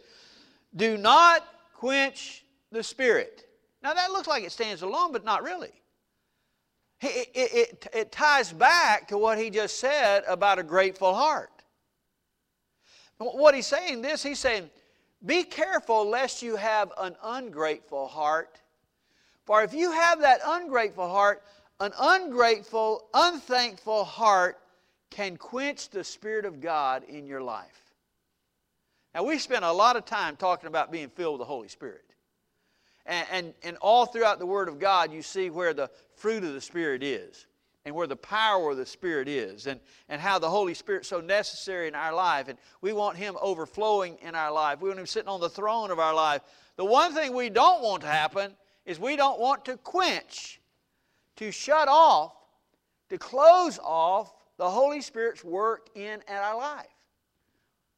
Do 0.75 0.97
not 0.97 1.45
quench 1.75 2.43
the 2.71 2.83
Spirit. 2.83 3.45
Now 3.83 3.93
that 3.93 4.11
looks 4.11 4.27
like 4.27 4.43
it 4.43 4.51
stands 4.51 4.81
alone, 4.81 5.11
but 5.11 5.23
not 5.23 5.43
really. 5.43 5.71
It, 7.01 7.29
it, 7.33 7.53
it, 7.53 7.87
it 7.93 8.11
ties 8.11 8.51
back 8.51 9.07
to 9.07 9.17
what 9.17 9.37
he 9.37 9.49
just 9.49 9.79
said 9.79 10.23
about 10.27 10.59
a 10.59 10.63
grateful 10.63 11.13
heart. 11.13 11.60
What 13.21 13.53
he's 13.53 13.67
saying 13.67 14.01
this, 14.01 14.23
he's 14.23 14.39
saying, 14.39 14.69
be 15.25 15.43
careful 15.43 16.09
lest 16.09 16.41
you 16.41 16.55
have 16.55 16.91
an 16.97 17.15
ungrateful 17.23 18.07
heart. 18.07 18.59
For 19.45 19.63
if 19.63 19.73
you 19.73 19.91
have 19.91 20.21
that 20.21 20.39
ungrateful 20.45 21.07
heart, 21.07 21.43
an 21.79 21.91
ungrateful, 21.99 23.07
unthankful 23.13 24.03
heart 24.03 24.57
can 25.11 25.37
quench 25.37 25.89
the 25.89 26.03
Spirit 26.03 26.45
of 26.45 26.61
God 26.61 27.03
in 27.03 27.27
your 27.27 27.41
life. 27.41 27.93
Now, 29.13 29.23
we 29.23 29.37
spent 29.37 29.65
a 29.65 29.71
lot 29.71 29.97
of 29.97 30.05
time 30.05 30.37
talking 30.37 30.67
about 30.67 30.91
being 30.91 31.09
filled 31.09 31.33
with 31.33 31.41
the 31.41 31.45
Holy 31.45 31.67
Spirit. 31.67 32.05
And, 33.05 33.27
and, 33.31 33.53
and 33.63 33.77
all 33.77 34.05
throughout 34.05 34.39
the 34.39 34.45
Word 34.45 34.69
of 34.69 34.79
God, 34.79 35.11
you 35.11 35.21
see 35.21 35.49
where 35.49 35.73
the 35.73 35.89
fruit 36.15 36.43
of 36.43 36.53
the 36.53 36.61
Spirit 36.61 37.03
is 37.03 37.45
and 37.85 37.95
where 37.95 38.07
the 38.07 38.15
power 38.15 38.71
of 38.71 38.77
the 38.77 38.85
Spirit 38.85 39.27
is 39.27 39.67
and, 39.67 39.79
and 40.07 40.21
how 40.21 40.37
the 40.37 40.49
Holy 40.49 40.73
Spirit's 40.73 41.07
so 41.07 41.19
necessary 41.19 41.87
in 41.87 41.95
our 41.95 42.13
life. 42.13 42.47
And 42.47 42.57
we 42.81 42.93
want 42.93 43.17
Him 43.17 43.35
overflowing 43.41 44.17
in 44.21 44.35
our 44.35 44.51
life. 44.51 44.81
We 44.81 44.89
want 44.89 44.99
Him 44.99 45.07
sitting 45.07 45.29
on 45.29 45.39
the 45.39 45.49
throne 45.49 45.89
of 45.89 45.99
our 45.99 46.13
life. 46.13 46.41
The 46.75 46.85
one 46.85 47.13
thing 47.13 47.35
we 47.35 47.49
don't 47.49 47.81
want 47.81 48.01
to 48.01 48.07
happen 48.07 48.53
is 48.85 48.99
we 48.99 49.15
don't 49.15 49.39
want 49.39 49.65
to 49.65 49.77
quench, 49.77 50.61
to 51.37 51.51
shut 51.51 51.87
off, 51.87 52.33
to 53.09 53.17
close 53.17 53.79
off 53.79 54.33
the 54.57 54.69
Holy 54.69 55.01
Spirit's 55.01 55.43
work 55.43 55.89
in 55.95 56.21
our 56.27 56.55
life. 56.55 56.85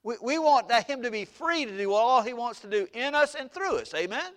We, 0.04 0.16
we 0.22 0.40
want 0.40 0.72
Him 0.72 1.04
to 1.04 1.12
be 1.12 1.26
free 1.26 1.66
to 1.66 1.78
do 1.78 1.94
all 1.94 2.22
He 2.22 2.34
wants 2.34 2.62
to 2.62 2.70
do 2.70 2.88
in 2.94 3.16
us 3.16 3.36
and 3.36 3.52
through 3.52 3.80
us. 3.80 3.94
Amen? 3.94 4.32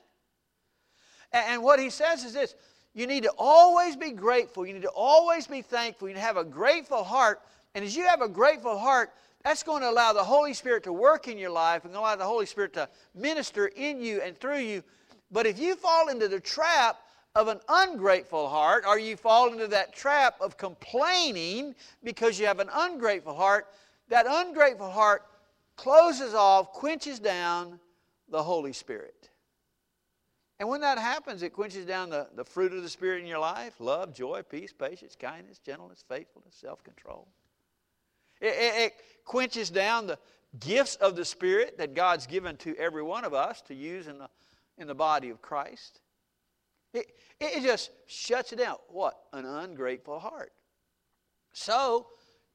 And, 1.33 1.45
and 1.51 1.63
what 1.63 1.79
He 1.79 1.91
says 1.91 2.25
is 2.25 2.33
this 2.33 2.55
you 2.97 3.07
need 3.07 3.25
to 3.25 3.33
always 3.37 3.95
be 3.95 4.11
grateful. 4.11 4.67
You 4.67 4.73
need 4.73 4.83
to 4.83 4.89
always 4.89 5.47
be 5.47 5.61
thankful. 5.61 6.09
You 6.09 6.15
need 6.15 6.21
to 6.21 6.27
have 6.27 6.39
a 6.39 6.45
grateful 6.45 7.05
heart. 7.05 7.43
And 7.75 7.85
as 7.85 7.95
you 7.95 8.07
have 8.07 8.23
a 8.23 8.29
grateful 8.29 8.79
heart, 8.79 9.11
that's 9.45 9.63
going 9.63 9.83
to 9.83 9.91
allow 9.91 10.15
the 10.15 10.25
Holy 10.25 10.55
Spirit 10.55 10.83
to 10.85 10.95
work 10.95 11.29
in 11.29 11.37
your 11.37 11.51
life 11.51 11.85
and 11.85 11.95
allow 11.95 12.17
the 12.17 12.25
Holy 12.25 12.47
Spirit 12.47 12.73
to 12.73 12.89
minister 13.15 13.67
in 13.67 14.01
you 14.01 14.23
and 14.23 14.35
through 14.41 14.61
you. 14.61 14.83
But 15.31 15.47
if 15.47 15.59
you 15.59 15.77
fall 15.77 16.09
into 16.09 16.27
the 16.27 16.41
trap 16.41 16.97
of 17.35 17.49
an 17.49 17.61
ungrateful 17.69 18.49
heart, 18.49 18.85
or 18.89 18.99
you 18.99 19.15
fall 19.15 19.53
into 19.53 19.69
that 19.69 19.95
trap 19.95 20.37
of 20.41 20.57
complaining 20.57 21.75
because 22.03 22.41
you 22.41 22.47
have 22.47 22.61
an 22.61 22.71
ungrateful 22.73 23.35
heart, 23.35 23.67
that 24.09 24.25
ungrateful 24.27 24.91
heart 24.91 25.23
closes 25.77 26.33
off, 26.33 26.73
quenches 26.73 27.19
down 27.19 27.79
the 28.31 28.43
Holy 28.43 28.73
Spirit. 28.73 29.29
And 30.59 30.69
when 30.69 30.81
that 30.81 30.99
happens, 30.99 31.43
it 31.43 31.53
quenches 31.53 31.85
down 31.85 32.09
the, 32.09 32.29
the 32.35 32.45
fruit 32.45 32.73
of 32.73 32.83
the 32.83 32.89
Spirit 32.89 33.21
in 33.21 33.27
your 33.27 33.39
life 33.39 33.75
love, 33.79 34.15
joy, 34.15 34.43
peace, 34.43 34.73
patience, 34.73 35.15
kindness, 35.15 35.59
gentleness, 35.59 36.05
faithfulness, 36.09 36.55
self 36.55 36.83
control. 36.83 37.29
It, 38.41 38.55
it, 38.55 38.83
it, 38.85 38.93
quenches 39.25 39.71
down 39.71 40.07
the 40.07 40.19
gifts 40.61 40.97
of 40.97 41.17
the 41.17 41.25
Spirit 41.25 41.79
that 41.79 41.95
God's 41.95 42.27
given 42.27 42.57
to 42.59 42.77
every 42.77 43.03
one 43.03 43.25
of 43.25 43.35
us 43.35 43.61
to 43.63 43.75
use 43.75 44.07
in 44.07 44.19
the, 44.19 44.29
in 44.79 44.87
the 44.87 44.95
body 44.95 45.31
of 45.31 45.43
Christ. 45.43 46.01
It, 46.95 47.07
it 47.41 47.63
just 47.63 47.91
shuts 48.07 48.53
it 48.53 48.57
down. 48.57 48.77
What? 48.89 49.19
An 49.33 49.45
ungrateful 49.45 50.19
heart. 50.19 50.53
So, 51.53 52.07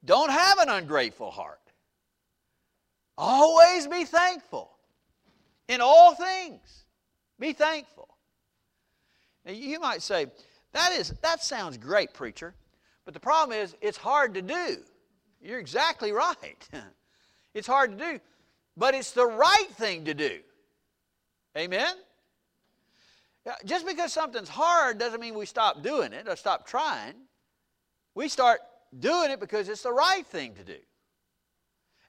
don't 0.06 0.32
have 0.32 0.60
an 0.60 0.70
ungrateful 0.70 1.30
heart. 1.30 1.60
Always 3.18 3.86
be 3.88 4.06
thankful 4.06 4.72
in 5.68 5.82
all 5.82 6.16
things. 6.16 6.86
Be 7.42 7.54
thankful. 7.54 8.08
Now, 9.44 9.54
you 9.54 9.80
might 9.80 10.04
say, 10.04 10.28
that, 10.74 10.92
is, 10.92 11.10
that 11.24 11.44
sounds 11.44 11.76
great, 11.76 12.14
preacher. 12.14 12.54
But 13.04 13.16
the 13.16 13.20
problem 13.20 13.58
is, 13.58 13.76
it's 13.82 13.98
hard 13.98 14.36
to 14.36 14.44
do. 14.44 14.78
You're 15.42 15.60
exactly 15.60 16.12
right. 16.12 16.70
it's 17.56 17.66
hard 17.66 17.98
to 17.98 18.06
do. 18.12 18.20
But 18.78 18.94
it's 18.94 19.12
the 19.12 19.26
right 19.26 19.68
thing 19.72 20.06
to 20.06 20.14
do. 20.14 20.40
Amen? 21.58 21.96
Just 23.66 23.88
because 23.88 24.14
something's 24.14 24.48
hard 24.48 25.00
doesn't 25.00 25.20
mean 25.20 25.34
we 25.34 25.48
stop 25.48 25.82
doing 25.82 26.14
it 26.14 26.28
or 26.28 26.36
stop 26.36 26.68
trying. 26.68 27.16
We 28.14 28.30
start 28.30 28.60
doing 28.98 29.32
it 29.32 29.40
because 29.40 29.68
it's 29.68 29.82
the 29.82 29.92
right 29.92 30.28
thing 30.28 30.54
to 30.54 30.64
do. 30.64 30.78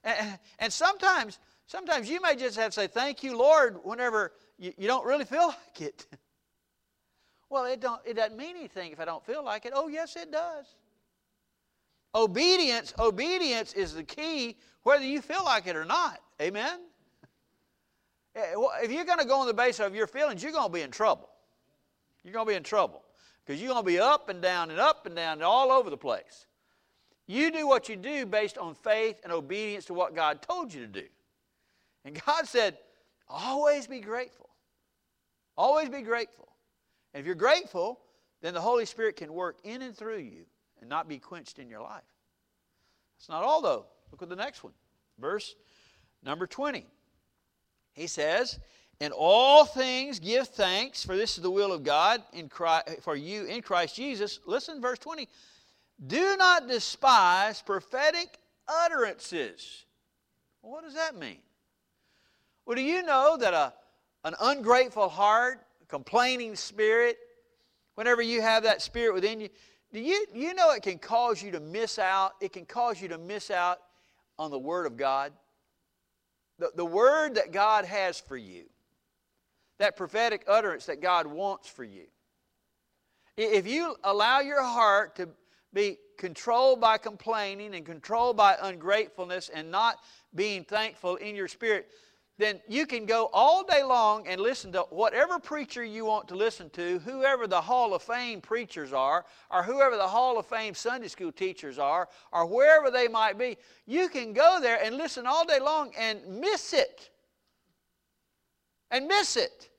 And, 0.03 0.37
and 0.59 0.71
sometimes, 0.71 1.39
sometimes 1.65 2.07
you 2.07 2.21
may 2.21 2.35
just 2.35 2.55
have 2.57 2.67
to 2.67 2.81
say, 2.81 2.87
Thank 2.87 3.23
you, 3.23 3.35
Lord, 3.35 3.79
whenever 3.83 4.31
you, 4.57 4.73
you 4.77 4.87
don't 4.87 5.05
really 5.05 5.25
feel 5.25 5.47
like 5.47 5.81
it. 5.81 6.05
well, 7.49 7.65
it, 7.65 7.79
don't, 7.79 8.01
it 8.05 8.15
doesn't 8.15 8.37
mean 8.37 8.55
anything 8.55 8.91
if 8.91 8.99
I 8.99 9.05
don't 9.05 9.25
feel 9.25 9.43
like 9.43 9.65
it. 9.65 9.73
Oh, 9.75 9.87
yes, 9.87 10.15
it 10.15 10.31
does. 10.31 10.65
Obedience, 12.15 12.93
obedience 12.99 13.73
is 13.73 13.95
the 13.95 14.03
key 14.03 14.57
whether 14.83 15.03
you 15.03 15.21
feel 15.21 15.43
like 15.43 15.65
it 15.67 15.75
or 15.75 15.85
not. 15.85 16.19
Amen? 16.41 16.79
Eh, 18.35 18.53
if 18.83 18.91
you're 18.91 19.05
going 19.05 19.19
to 19.19 19.25
go 19.25 19.39
on 19.39 19.47
the 19.47 19.53
basis 19.53 19.85
of 19.85 19.95
your 19.95 20.07
feelings, 20.07 20.43
you're 20.43 20.51
going 20.51 20.67
to 20.67 20.73
be 20.73 20.81
in 20.81 20.91
trouble. 20.91 21.29
You're 22.23 22.33
going 22.33 22.45
to 22.45 22.51
be 22.51 22.55
in 22.55 22.63
trouble 22.63 23.03
because 23.45 23.61
you're 23.61 23.71
going 23.71 23.83
to 23.83 23.87
be 23.87 23.99
up 23.99 24.29
and 24.29 24.41
down 24.41 24.71
and 24.71 24.79
up 24.79 25.05
and 25.05 25.15
down 25.15 25.33
and 25.33 25.43
all 25.43 25.71
over 25.71 25.89
the 25.89 25.97
place. 25.97 26.47
You 27.27 27.51
do 27.51 27.67
what 27.67 27.89
you 27.89 27.95
do 27.95 28.25
based 28.25 28.57
on 28.57 28.75
faith 28.75 29.19
and 29.23 29.31
obedience 29.31 29.85
to 29.85 29.93
what 29.93 30.15
God 30.15 30.41
told 30.41 30.73
you 30.73 30.81
to 30.81 30.87
do. 30.87 31.05
And 32.05 32.21
God 32.25 32.47
said, 32.47 32.77
always 33.33 33.87
be 33.87 33.99
grateful. 33.99 34.49
Always 35.57 35.89
be 35.89 36.01
grateful. 36.01 36.47
And 37.13 37.19
if 37.19 37.25
you're 37.25 37.35
grateful, 37.35 37.99
then 38.41 38.53
the 38.53 38.61
Holy 38.61 38.85
Spirit 38.85 39.15
can 39.15 39.33
work 39.33 39.57
in 39.63 39.81
and 39.81 39.95
through 39.95 40.19
you 40.19 40.45
and 40.79 40.89
not 40.89 41.07
be 41.07 41.19
quenched 41.19 41.59
in 41.59 41.69
your 41.69 41.81
life. 41.81 42.03
That's 43.17 43.29
not 43.29 43.43
all, 43.43 43.61
though. 43.61 43.85
Look 44.11 44.21
at 44.21 44.29
the 44.29 44.35
next 44.35 44.63
one. 44.63 44.73
Verse 45.19 45.55
number 46.23 46.47
20. 46.47 46.85
He 47.93 48.07
says, 48.07 48.59
In 48.99 49.11
all 49.11 49.65
things 49.65 50.19
give 50.19 50.47
thanks, 50.47 51.03
for 51.05 51.15
this 51.15 51.37
is 51.37 51.43
the 51.43 51.51
will 51.51 51.71
of 51.71 51.83
God 51.83 52.23
in 52.33 52.49
Christ, 52.49 53.01
for 53.01 53.15
you 53.15 53.45
in 53.45 53.61
Christ 53.61 53.95
Jesus. 53.95 54.39
Listen, 54.45 54.81
verse 54.81 54.99
20. 54.99 55.27
Do 56.07 56.35
not 56.37 56.67
despise 56.67 57.61
prophetic 57.61 58.39
utterances. 58.67 59.85
What 60.61 60.83
does 60.83 60.95
that 60.95 61.15
mean? 61.15 61.39
Well, 62.65 62.75
do 62.75 62.81
you 62.81 63.03
know 63.03 63.37
that 63.37 63.53
a, 63.53 63.73
an 64.23 64.35
ungrateful 64.39 65.09
heart, 65.09 65.65
complaining 65.87 66.55
spirit, 66.55 67.17
whenever 67.95 68.21
you 68.21 68.41
have 68.41 68.63
that 68.63 68.81
spirit 68.81 69.13
within 69.13 69.39
you, 69.41 69.49
do 69.91 69.99
you, 69.99 70.25
you 70.33 70.53
know 70.53 70.71
it 70.71 70.81
can 70.81 70.97
cause 70.97 71.41
you 71.43 71.51
to 71.51 71.59
miss 71.59 71.99
out? 71.99 72.33
It 72.41 72.51
can 72.51 72.65
cause 72.65 73.01
you 73.01 73.07
to 73.09 73.17
miss 73.17 73.51
out 73.51 73.79
on 74.39 74.49
the 74.49 74.57
Word 74.57 74.87
of 74.87 74.97
God. 74.97 75.33
The, 76.57 76.71
the 76.75 76.85
Word 76.85 77.35
that 77.35 77.51
God 77.51 77.85
has 77.85 78.19
for 78.19 78.37
you, 78.37 78.63
that 79.77 79.95
prophetic 79.95 80.45
utterance 80.47 80.87
that 80.87 81.01
God 81.01 81.27
wants 81.27 81.67
for 81.69 81.83
you. 81.83 82.05
If 83.37 83.67
you 83.67 83.95
allow 84.03 84.39
your 84.39 84.63
heart 84.63 85.15
to 85.17 85.29
be 85.73 85.97
controlled 86.17 86.79
by 86.79 86.97
complaining 86.97 87.75
and 87.75 87.85
controlled 87.85 88.37
by 88.37 88.57
ungratefulness 88.61 89.49
and 89.49 89.71
not 89.71 89.97
being 90.33 90.63
thankful 90.63 91.15
in 91.17 91.35
your 91.35 91.47
spirit, 91.47 91.89
then 92.39 92.59
you 92.67 92.87
can 92.87 93.05
go 93.05 93.29
all 93.31 93.63
day 93.63 93.83
long 93.83 94.27
and 94.27 94.41
listen 94.41 94.71
to 94.71 94.81
whatever 94.89 95.37
preacher 95.37 95.83
you 95.83 96.03
want 96.03 96.27
to 96.29 96.35
listen 96.35 96.69
to, 96.71 96.97
whoever 96.99 97.45
the 97.45 97.61
Hall 97.61 97.93
of 97.93 98.01
Fame 98.01 98.41
preachers 98.41 98.91
are, 98.91 99.25
or 99.51 99.61
whoever 99.61 99.95
the 99.97 100.07
Hall 100.07 100.39
of 100.39 100.47
Fame 100.47 100.73
Sunday 100.73 101.07
school 101.09 101.31
teachers 101.31 101.77
are, 101.77 102.09
or 102.31 102.47
wherever 102.47 102.89
they 102.89 103.07
might 103.07 103.37
be. 103.37 103.57
You 103.85 104.09
can 104.09 104.33
go 104.33 104.57
there 104.59 104.83
and 104.83 104.97
listen 104.97 105.27
all 105.27 105.45
day 105.45 105.59
long 105.59 105.91
and 105.97 106.25
miss 106.39 106.73
it. 106.73 107.11
And 108.89 109.07
miss 109.07 109.37
it. 109.37 109.69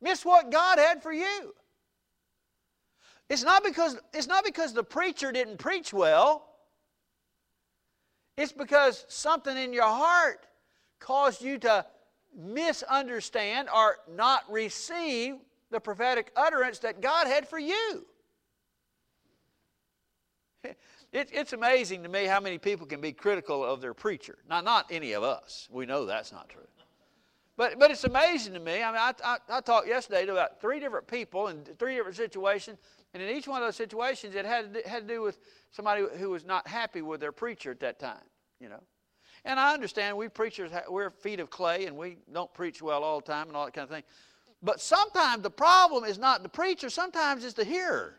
Miss 0.00 0.24
what 0.24 0.52
God 0.52 0.78
had 0.78 1.02
for 1.02 1.12
you. 1.12 1.54
It's 3.28 3.42
not 3.42 3.64
because, 3.64 3.98
it's 4.14 4.28
not 4.28 4.44
because 4.44 4.72
the 4.72 4.84
preacher 4.84 5.32
didn't 5.32 5.58
preach 5.58 5.92
well. 5.92 6.44
It's 8.36 8.52
because 8.52 9.04
something 9.08 9.56
in 9.56 9.72
your 9.72 9.82
heart 9.82 10.47
caused 11.08 11.40
you 11.40 11.56
to 11.56 11.86
misunderstand 12.36 13.66
or 13.74 13.96
not 14.14 14.42
receive 14.50 15.36
the 15.70 15.80
prophetic 15.80 16.30
utterance 16.36 16.80
that 16.80 17.00
God 17.00 17.26
had 17.26 17.48
for 17.48 17.58
you. 17.58 18.04
It, 21.10 21.30
it's 21.32 21.54
amazing 21.54 22.02
to 22.02 22.10
me 22.10 22.26
how 22.26 22.38
many 22.38 22.58
people 22.58 22.86
can 22.86 23.00
be 23.00 23.12
critical 23.12 23.64
of 23.64 23.80
their 23.80 23.94
preacher. 23.94 24.36
Now, 24.46 24.60
not 24.60 24.84
any 24.90 25.14
of 25.14 25.22
us. 25.22 25.66
We 25.72 25.86
know 25.86 26.04
that's 26.04 26.32
not 26.32 26.50
true. 26.50 26.66
But, 27.56 27.78
but 27.78 27.90
it's 27.90 28.04
amazing 28.04 28.52
to 28.52 28.60
me. 28.60 28.82
I 28.82 28.92
mean, 28.92 29.00
I, 29.00 29.14
I, 29.24 29.36
I 29.48 29.60
talked 29.62 29.88
yesterday 29.88 30.26
to 30.26 30.32
about 30.32 30.60
three 30.60 30.78
different 30.78 31.06
people 31.06 31.48
in 31.48 31.64
three 31.78 31.94
different 31.94 32.18
situations, 32.18 32.76
and 33.14 33.22
in 33.22 33.34
each 33.34 33.48
one 33.48 33.62
of 33.62 33.66
those 33.66 33.76
situations, 33.76 34.34
it 34.34 34.44
had 34.44 34.82
had 34.84 35.08
to 35.08 35.14
do 35.14 35.22
with 35.22 35.38
somebody 35.70 36.04
who 36.18 36.28
was 36.28 36.44
not 36.44 36.68
happy 36.68 37.00
with 37.00 37.20
their 37.20 37.32
preacher 37.32 37.70
at 37.70 37.80
that 37.80 37.98
time, 37.98 38.28
you 38.60 38.68
know. 38.68 38.82
And 39.44 39.58
I 39.58 39.72
understand 39.72 40.16
we 40.16 40.28
preachers, 40.28 40.70
we're 40.88 41.10
feet 41.10 41.40
of 41.40 41.50
clay 41.50 41.86
and 41.86 41.96
we 41.96 42.18
don't 42.32 42.52
preach 42.52 42.82
well 42.82 43.02
all 43.02 43.20
the 43.20 43.26
time 43.26 43.48
and 43.48 43.56
all 43.56 43.64
that 43.64 43.74
kind 43.74 43.84
of 43.84 43.90
thing. 43.90 44.04
But 44.62 44.80
sometimes 44.80 45.42
the 45.42 45.50
problem 45.50 46.04
is 46.04 46.18
not 46.18 46.42
the 46.42 46.48
preacher, 46.48 46.90
sometimes 46.90 47.44
it's 47.44 47.54
the 47.54 47.64
hearer. 47.64 48.18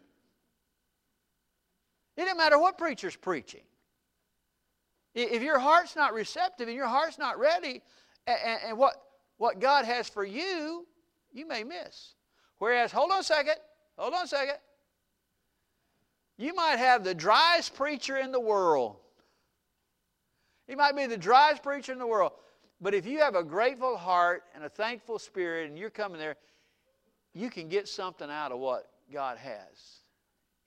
It 2.16 2.22
doesn't 2.22 2.38
matter 2.38 2.60
what 2.60 2.78
preacher's 2.78 3.16
preaching. 3.16 3.64
If 5.16 5.42
your 5.42 5.60
heart's 5.60 5.96
not 5.96 6.14
receptive 6.14 6.68
and 6.68 6.78
your 6.78 6.88
heart's 6.88 7.18
not 7.18 7.40
ready, 7.40 7.82
and, 8.28 8.78
what, 8.78 8.96
what 9.38 9.60
God 9.60 9.86
has 9.86 10.08
for 10.08 10.24
you, 10.24 10.86
you 11.32 11.48
may 11.48 11.64
miss. 11.64 12.14
Whereas, 12.60 12.92
hold 12.92 13.12
on 13.12 13.22
a 13.22 13.24
second, 13.24 13.56
hold 13.98 14.14
on 14.14 14.26
a 14.26 14.28
second. 14.28 14.58
You 16.38 16.54
might 16.54 16.78
have 16.78 17.04
the 17.04 17.16
driest 17.16 17.76
preacher 17.76 18.18
in 18.18 18.32
the 18.32 18.40
world. 18.40 18.98
He 20.70 20.76
might 20.76 20.96
be 20.96 21.08
the 21.08 21.18
driest 21.18 21.64
preacher 21.64 21.92
in 21.92 21.98
the 21.98 22.06
world. 22.06 22.32
But 22.80 22.94
if 22.94 23.08
you 23.08 23.20
have 23.20 23.34
a 23.34 23.44
grateful 23.44 23.98
heart 23.98 24.44
and 24.54 24.64
a 24.64 24.70
thankful 24.70 25.18
spirit 25.18 25.68
and 25.68 25.78
you're 25.78 25.90
coming 25.90 26.20
there, 26.20 26.36
you 27.34 27.50
can 27.50 27.70
get 27.70 27.88
something 27.88 28.30
out 28.30 28.52
of 28.52 28.60
what 28.60 28.88
God 29.12 29.40
has 29.40 30.04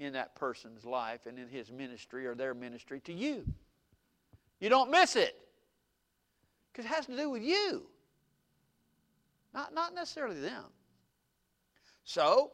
in 0.00 0.14
that 0.14 0.34
person's 0.34 0.84
life 0.84 1.26
and 1.26 1.38
in 1.38 1.48
his 1.48 1.70
ministry 1.70 2.26
or 2.26 2.34
their 2.34 2.52
ministry 2.52 2.98
to 3.02 3.12
you. 3.12 3.44
You 4.58 4.68
don't 4.68 4.90
miss 4.90 5.14
it. 5.14 5.36
Because 6.72 6.84
it 6.84 6.94
has 6.94 7.06
to 7.06 7.16
do 7.16 7.30
with 7.30 7.42
you, 7.42 7.86
not, 9.54 9.72
not 9.72 9.94
necessarily 9.94 10.40
them. 10.40 10.64
So, 12.02 12.50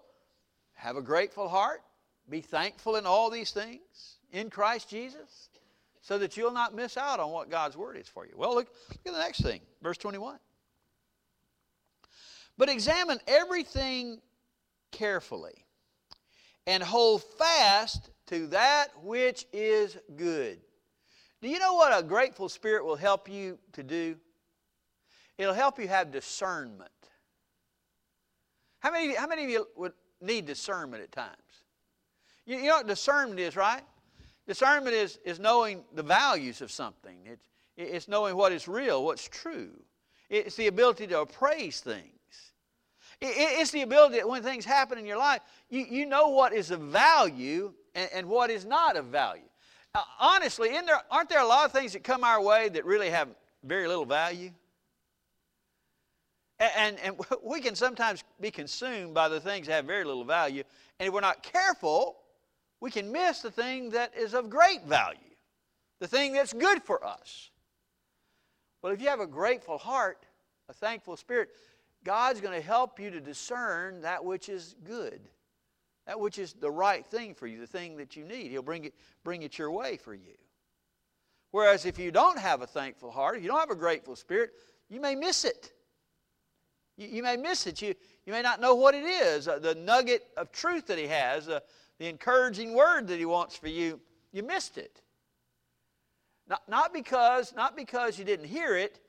have 0.74 0.96
a 0.96 1.02
grateful 1.02 1.48
heart. 1.48 1.80
Be 2.28 2.42
thankful 2.42 2.96
in 2.96 3.06
all 3.06 3.30
these 3.30 3.52
things 3.52 4.18
in 4.32 4.50
Christ 4.50 4.90
Jesus 4.90 5.48
so 6.08 6.16
that 6.16 6.38
you'll 6.38 6.50
not 6.50 6.74
miss 6.74 6.96
out 6.96 7.20
on 7.20 7.30
what 7.32 7.50
God's 7.50 7.76
Word 7.76 7.98
is 7.98 8.08
for 8.08 8.24
you. 8.24 8.32
Well, 8.34 8.54
look, 8.54 8.68
look 8.88 9.00
at 9.04 9.12
the 9.12 9.18
next 9.18 9.42
thing, 9.42 9.60
verse 9.82 9.98
21. 9.98 10.38
But 12.56 12.70
examine 12.70 13.18
everything 13.28 14.22
carefully 14.90 15.66
and 16.66 16.82
hold 16.82 17.22
fast 17.22 18.08
to 18.28 18.46
that 18.46 18.86
which 19.02 19.44
is 19.52 19.98
good. 20.16 20.60
Do 21.42 21.48
you 21.50 21.58
know 21.58 21.74
what 21.74 21.96
a 21.96 22.02
grateful 22.02 22.48
spirit 22.48 22.86
will 22.86 22.96
help 22.96 23.28
you 23.28 23.58
to 23.74 23.82
do? 23.82 24.16
It'll 25.36 25.52
help 25.52 25.78
you 25.78 25.88
have 25.88 26.10
discernment. 26.10 26.90
How 28.78 28.90
many, 28.92 29.14
how 29.14 29.26
many 29.26 29.44
of 29.44 29.50
you 29.50 29.66
would 29.76 29.92
need 30.22 30.46
discernment 30.46 31.02
at 31.02 31.12
times? 31.12 31.36
You, 32.46 32.56
you 32.56 32.68
know 32.68 32.76
what 32.76 32.86
discernment 32.86 33.38
is, 33.40 33.56
right? 33.56 33.82
Discernment 34.48 34.96
is, 34.96 35.18
is 35.26 35.38
knowing 35.38 35.84
the 35.94 36.02
values 36.02 36.62
of 36.62 36.70
something. 36.70 37.18
It's, 37.26 37.44
it's 37.76 38.08
knowing 38.08 38.34
what 38.34 38.50
is 38.50 38.66
real, 38.66 39.04
what's 39.04 39.28
true. 39.28 39.72
It's 40.30 40.56
the 40.56 40.68
ability 40.68 41.06
to 41.08 41.20
appraise 41.20 41.80
things. 41.80 42.08
It's 43.20 43.72
the 43.72 43.82
ability 43.82 44.16
that 44.16 44.28
when 44.28 44.42
things 44.42 44.64
happen 44.64 44.96
in 44.96 45.04
your 45.04 45.18
life, 45.18 45.42
you, 45.68 45.84
you 45.84 46.06
know 46.06 46.28
what 46.28 46.54
is 46.54 46.70
of 46.70 46.80
value 46.80 47.74
and, 47.94 48.08
and 48.14 48.26
what 48.26 48.48
is 48.48 48.64
not 48.64 48.96
of 48.96 49.06
value. 49.06 49.42
Uh, 49.94 50.02
honestly, 50.18 50.70
there, 50.70 51.02
aren't 51.10 51.28
there 51.28 51.42
a 51.42 51.46
lot 51.46 51.66
of 51.66 51.72
things 51.72 51.92
that 51.92 52.02
come 52.02 52.24
our 52.24 52.42
way 52.42 52.70
that 52.70 52.86
really 52.86 53.10
have 53.10 53.28
very 53.64 53.86
little 53.86 54.06
value? 54.06 54.50
And, 56.58 56.72
and, 56.74 56.98
and 57.00 57.16
we 57.44 57.60
can 57.60 57.74
sometimes 57.74 58.24
be 58.40 58.50
consumed 58.50 59.12
by 59.12 59.28
the 59.28 59.40
things 59.40 59.66
that 59.66 59.74
have 59.74 59.84
very 59.84 60.04
little 60.04 60.24
value. 60.24 60.62
And 60.98 61.06
if 61.06 61.12
we're 61.12 61.20
not 61.20 61.42
careful, 61.42 62.16
we 62.80 62.90
can 62.90 63.10
miss 63.10 63.40
the 63.40 63.50
thing 63.50 63.90
that 63.90 64.16
is 64.16 64.34
of 64.34 64.50
great 64.50 64.84
value, 64.84 65.18
the 66.00 66.08
thing 66.08 66.32
that's 66.32 66.52
good 66.52 66.82
for 66.82 67.04
us. 67.04 67.50
Well, 68.82 68.92
if 68.92 69.00
you 69.00 69.08
have 69.08 69.20
a 69.20 69.26
grateful 69.26 69.78
heart, 69.78 70.24
a 70.68 70.72
thankful 70.72 71.16
spirit, 71.16 71.50
God's 72.04 72.40
going 72.40 72.54
to 72.54 72.64
help 72.64 73.00
you 73.00 73.10
to 73.10 73.20
discern 73.20 74.02
that 74.02 74.24
which 74.24 74.48
is 74.48 74.76
good 74.84 75.20
that 76.08 76.18
which 76.18 76.38
is 76.38 76.54
the 76.54 76.70
right 76.70 77.04
thing 77.06 77.34
for 77.34 77.46
you, 77.46 77.60
the 77.60 77.66
thing 77.66 77.98
that 77.98 78.16
you 78.16 78.24
need. 78.24 78.50
He'll 78.50 78.62
bring 78.62 78.86
it, 78.86 78.94
bring 79.24 79.42
it 79.42 79.58
your 79.58 79.70
way 79.70 79.98
for 79.98 80.14
you. 80.14 80.34
Whereas 81.50 81.84
if 81.84 81.98
you 81.98 82.10
don't 82.10 82.38
have 82.38 82.62
a 82.62 82.66
thankful 82.66 83.10
heart, 83.10 83.36
if 83.36 83.42
you 83.42 83.48
don't 83.48 83.60
have 83.60 83.70
a 83.70 83.76
grateful 83.76 84.16
spirit, 84.16 84.52
you 84.88 85.02
may 85.02 85.14
miss 85.14 85.44
it. 85.44 85.70
You, 86.96 87.08
you 87.08 87.22
may 87.22 87.36
miss 87.36 87.66
it. 87.66 87.82
You, 87.82 87.94
you 88.24 88.32
may 88.32 88.40
not 88.40 88.58
know 88.58 88.74
what 88.74 88.94
it 88.94 89.04
is, 89.04 89.48
uh, 89.48 89.58
the 89.58 89.74
nugget 89.74 90.24
of 90.38 90.50
truth 90.50 90.86
that 90.86 90.96
He 90.96 91.06
has, 91.06 91.46
uh, 91.46 91.60
the 91.98 92.06
encouraging 92.06 92.74
word 92.74 93.08
that 93.08 93.18
He 93.18 93.26
wants 93.26 93.56
for 93.56 93.68
you. 93.68 94.00
You 94.32 94.42
missed 94.42 94.78
it. 94.78 95.00
Not, 96.48 96.62
not, 96.68 96.94
because, 96.94 97.54
not 97.54 97.76
because 97.76 98.18
you 98.18 98.24
didn't 98.24 98.46
hear 98.46 98.76
it, 98.76 99.00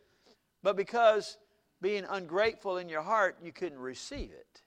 but 0.61 0.75
because 0.75 1.37
being 1.81 2.05
ungrateful 2.09 2.77
in 2.77 2.89
your 2.89 3.01
heart, 3.01 3.37
you 3.41 3.51
couldn't 3.51 3.79
receive 3.79 4.31
it. 4.31 4.61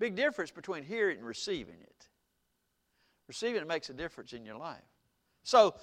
Big 0.00 0.16
difference 0.16 0.50
between 0.50 0.82
hearing 0.82 1.18
and 1.18 1.26
receiving 1.26 1.76
it. 1.80 2.08
Receiving 3.28 3.62
it 3.62 3.68
makes 3.68 3.88
a 3.88 3.94
difference 3.94 4.32
in 4.32 4.44
your 4.44 4.56
life. 4.56 4.82
So, 5.44 5.76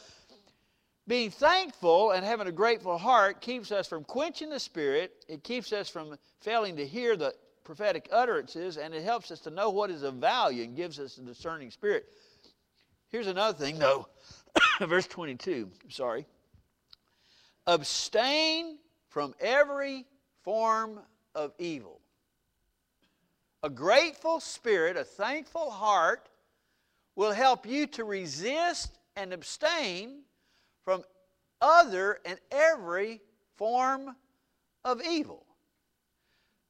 being 1.07 1.31
thankful 1.31 2.11
and 2.11 2.25
having 2.25 2.47
a 2.47 2.51
grateful 2.51 2.97
heart 2.97 3.41
keeps 3.41 3.71
us 3.71 3.87
from 3.87 4.03
quenching 4.03 4.49
the 4.49 4.59
Spirit. 4.59 5.25
It 5.27 5.43
keeps 5.43 5.71
us 5.73 5.89
from 5.89 6.17
failing 6.41 6.75
to 6.75 6.85
hear 6.85 7.15
the 7.15 7.33
prophetic 7.69 8.09
utterances, 8.11 8.77
and 8.77 8.95
it 8.95 9.03
helps 9.03 9.29
us 9.29 9.41
to 9.41 9.51
know 9.51 9.69
what 9.69 9.91
is 9.91 10.01
of 10.01 10.15
value 10.15 10.63
and 10.63 10.75
gives 10.75 10.99
us 10.99 11.19
a 11.19 11.21
discerning 11.21 11.69
spirit. 11.69 12.03
Here's 13.09 13.27
another 13.27 13.55
thing, 13.55 13.77
though. 13.77 14.07
Verse 14.81 15.05
22, 15.05 15.69
sorry. 15.87 16.25
Abstain 17.67 18.79
from 19.09 19.35
every 19.39 20.07
form 20.41 20.99
of 21.35 21.53
evil. 21.59 22.01
A 23.61 23.69
grateful 23.69 24.39
spirit, 24.39 24.97
a 24.97 25.03
thankful 25.03 25.69
heart, 25.69 26.27
will 27.15 27.33
help 27.33 27.67
you 27.67 27.85
to 27.85 28.03
resist 28.03 28.97
and 29.15 29.31
abstain 29.31 30.21
from 30.83 31.03
other 31.61 32.17
and 32.25 32.39
every 32.49 33.21
form 33.57 34.15
of 34.83 35.03
evil. 35.07 35.45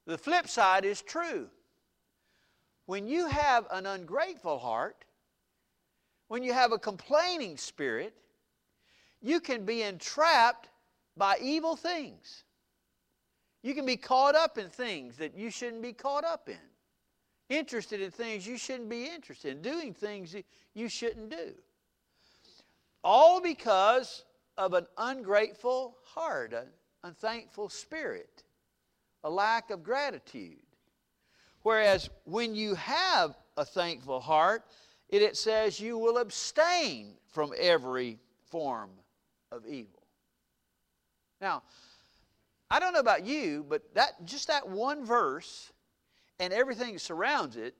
The 0.06 0.18
flip 0.18 0.48
side 0.48 0.84
is 0.84 1.02
true. 1.02 1.48
When 2.86 3.06
you 3.06 3.26
have 3.26 3.66
an 3.70 3.86
ungrateful 3.86 4.58
heart, 4.58 5.04
when 6.28 6.42
you 6.42 6.52
have 6.52 6.72
a 6.72 6.78
complaining 6.78 7.56
spirit, 7.56 8.14
you 9.20 9.40
can 9.40 9.64
be 9.64 9.82
entrapped 9.82 10.68
by 11.16 11.38
evil 11.40 11.76
things. 11.76 12.44
You 13.62 13.74
can 13.74 13.84
be 13.84 13.96
caught 13.96 14.34
up 14.34 14.58
in 14.58 14.70
things 14.70 15.16
that 15.18 15.36
you 15.36 15.50
shouldn't 15.50 15.82
be 15.82 15.92
caught 15.92 16.24
up 16.24 16.48
in 16.48 16.58
interested 17.50 18.00
in 18.00 18.10
things 18.10 18.46
you 18.46 18.56
shouldn't 18.56 18.88
be 18.88 19.06
interested 19.06 19.56
in, 19.56 19.62
doing 19.62 19.92
things 19.92 20.34
you 20.74 20.88
shouldn't 20.88 21.30
do. 21.30 21.52
All 23.02 23.40
because 23.40 24.24
of 24.56 24.72
an 24.72 24.86
ungrateful 24.96 25.96
heart, 26.04 26.52
an 26.52 26.68
unthankful 27.02 27.68
spirit, 27.68 28.44
a 29.24 29.30
lack 29.30 29.70
of 29.70 29.82
gratitude. 29.82 30.58
Whereas 31.62 32.08
when 32.24 32.54
you 32.54 32.74
have 32.74 33.36
a 33.56 33.64
thankful 33.64 34.20
heart, 34.20 34.64
it, 35.08 35.22
it 35.22 35.36
says 35.36 35.80
you 35.80 35.98
will 35.98 36.18
abstain 36.18 37.14
from 37.28 37.52
every 37.58 38.18
form 38.50 38.90
of 39.52 39.66
evil. 39.66 40.02
Now, 41.40 41.62
I 42.70 42.78
don't 42.78 42.92
know 42.92 43.00
about 43.00 43.26
you, 43.26 43.64
but 43.68 43.94
that 43.94 44.24
just 44.24 44.48
that 44.48 44.68
one 44.68 45.04
verse 45.04 45.72
and 46.38 46.52
everything 46.52 46.94
that 46.94 47.00
surrounds 47.00 47.56
it 47.56 47.74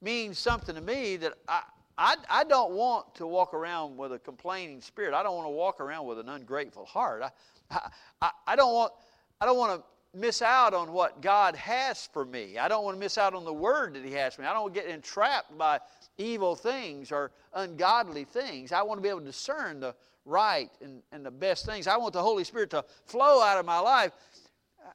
means 0.00 0.38
something 0.38 0.74
to 0.74 0.80
me 0.80 1.16
that 1.16 1.34
I, 1.48 1.62
I, 1.96 2.16
I 2.30 2.44
don't 2.44 2.72
want 2.72 3.14
to 3.16 3.26
walk 3.26 3.54
around 3.54 3.96
with 3.96 4.12
a 4.12 4.18
complaining 4.18 4.80
spirit. 4.80 5.14
I 5.14 5.22
don't 5.22 5.34
want 5.34 5.46
to 5.46 5.52
walk 5.52 5.80
around 5.80 6.06
with 6.06 6.20
an 6.20 6.28
ungrateful 6.28 6.84
heart. 6.84 7.22
I, 7.70 7.90
I, 8.22 8.30
I 8.46 8.56
don't 8.56 8.72
want, 8.72 8.92
I 9.40 9.46
don't 9.46 9.58
want 9.58 9.80
to 9.80 9.86
miss 10.18 10.42
out 10.42 10.74
on 10.74 10.92
what 10.92 11.20
God 11.22 11.54
has 11.56 12.08
for 12.12 12.24
me. 12.24 12.58
I 12.58 12.68
don't 12.68 12.84
want 12.84 12.96
to 12.96 13.00
miss 13.00 13.18
out 13.18 13.34
on 13.34 13.44
the 13.44 13.52
word 13.52 13.94
that 13.94 14.04
He 14.04 14.12
has 14.12 14.34
for 14.34 14.42
me. 14.42 14.48
I 14.48 14.52
don't 14.52 14.62
want 14.62 14.74
to 14.74 14.80
get 14.80 14.90
entrapped 14.90 15.56
by 15.56 15.80
evil 16.16 16.54
things 16.54 17.12
or 17.12 17.30
ungodly 17.54 18.24
things. 18.24 18.72
I 18.72 18.82
want 18.82 18.98
to 18.98 19.02
be 19.02 19.08
able 19.08 19.20
to 19.20 19.26
discern 19.26 19.80
the 19.80 19.94
right 20.24 20.70
and, 20.82 21.02
and 21.12 21.24
the 21.24 21.30
best 21.30 21.66
things. 21.66 21.86
I 21.86 21.96
want 21.96 22.12
the 22.12 22.22
Holy 22.22 22.44
Spirit 22.44 22.70
to 22.70 22.84
flow 23.06 23.42
out 23.42 23.58
of 23.58 23.66
my 23.66 23.78
life. 23.78 24.12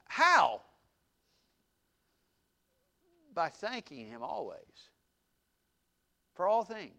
How? 0.06 0.60
by 3.34 3.48
thanking 3.48 4.06
Him 4.06 4.22
always 4.22 4.90
for 6.34 6.46
all 6.46 6.64
things 6.64 6.92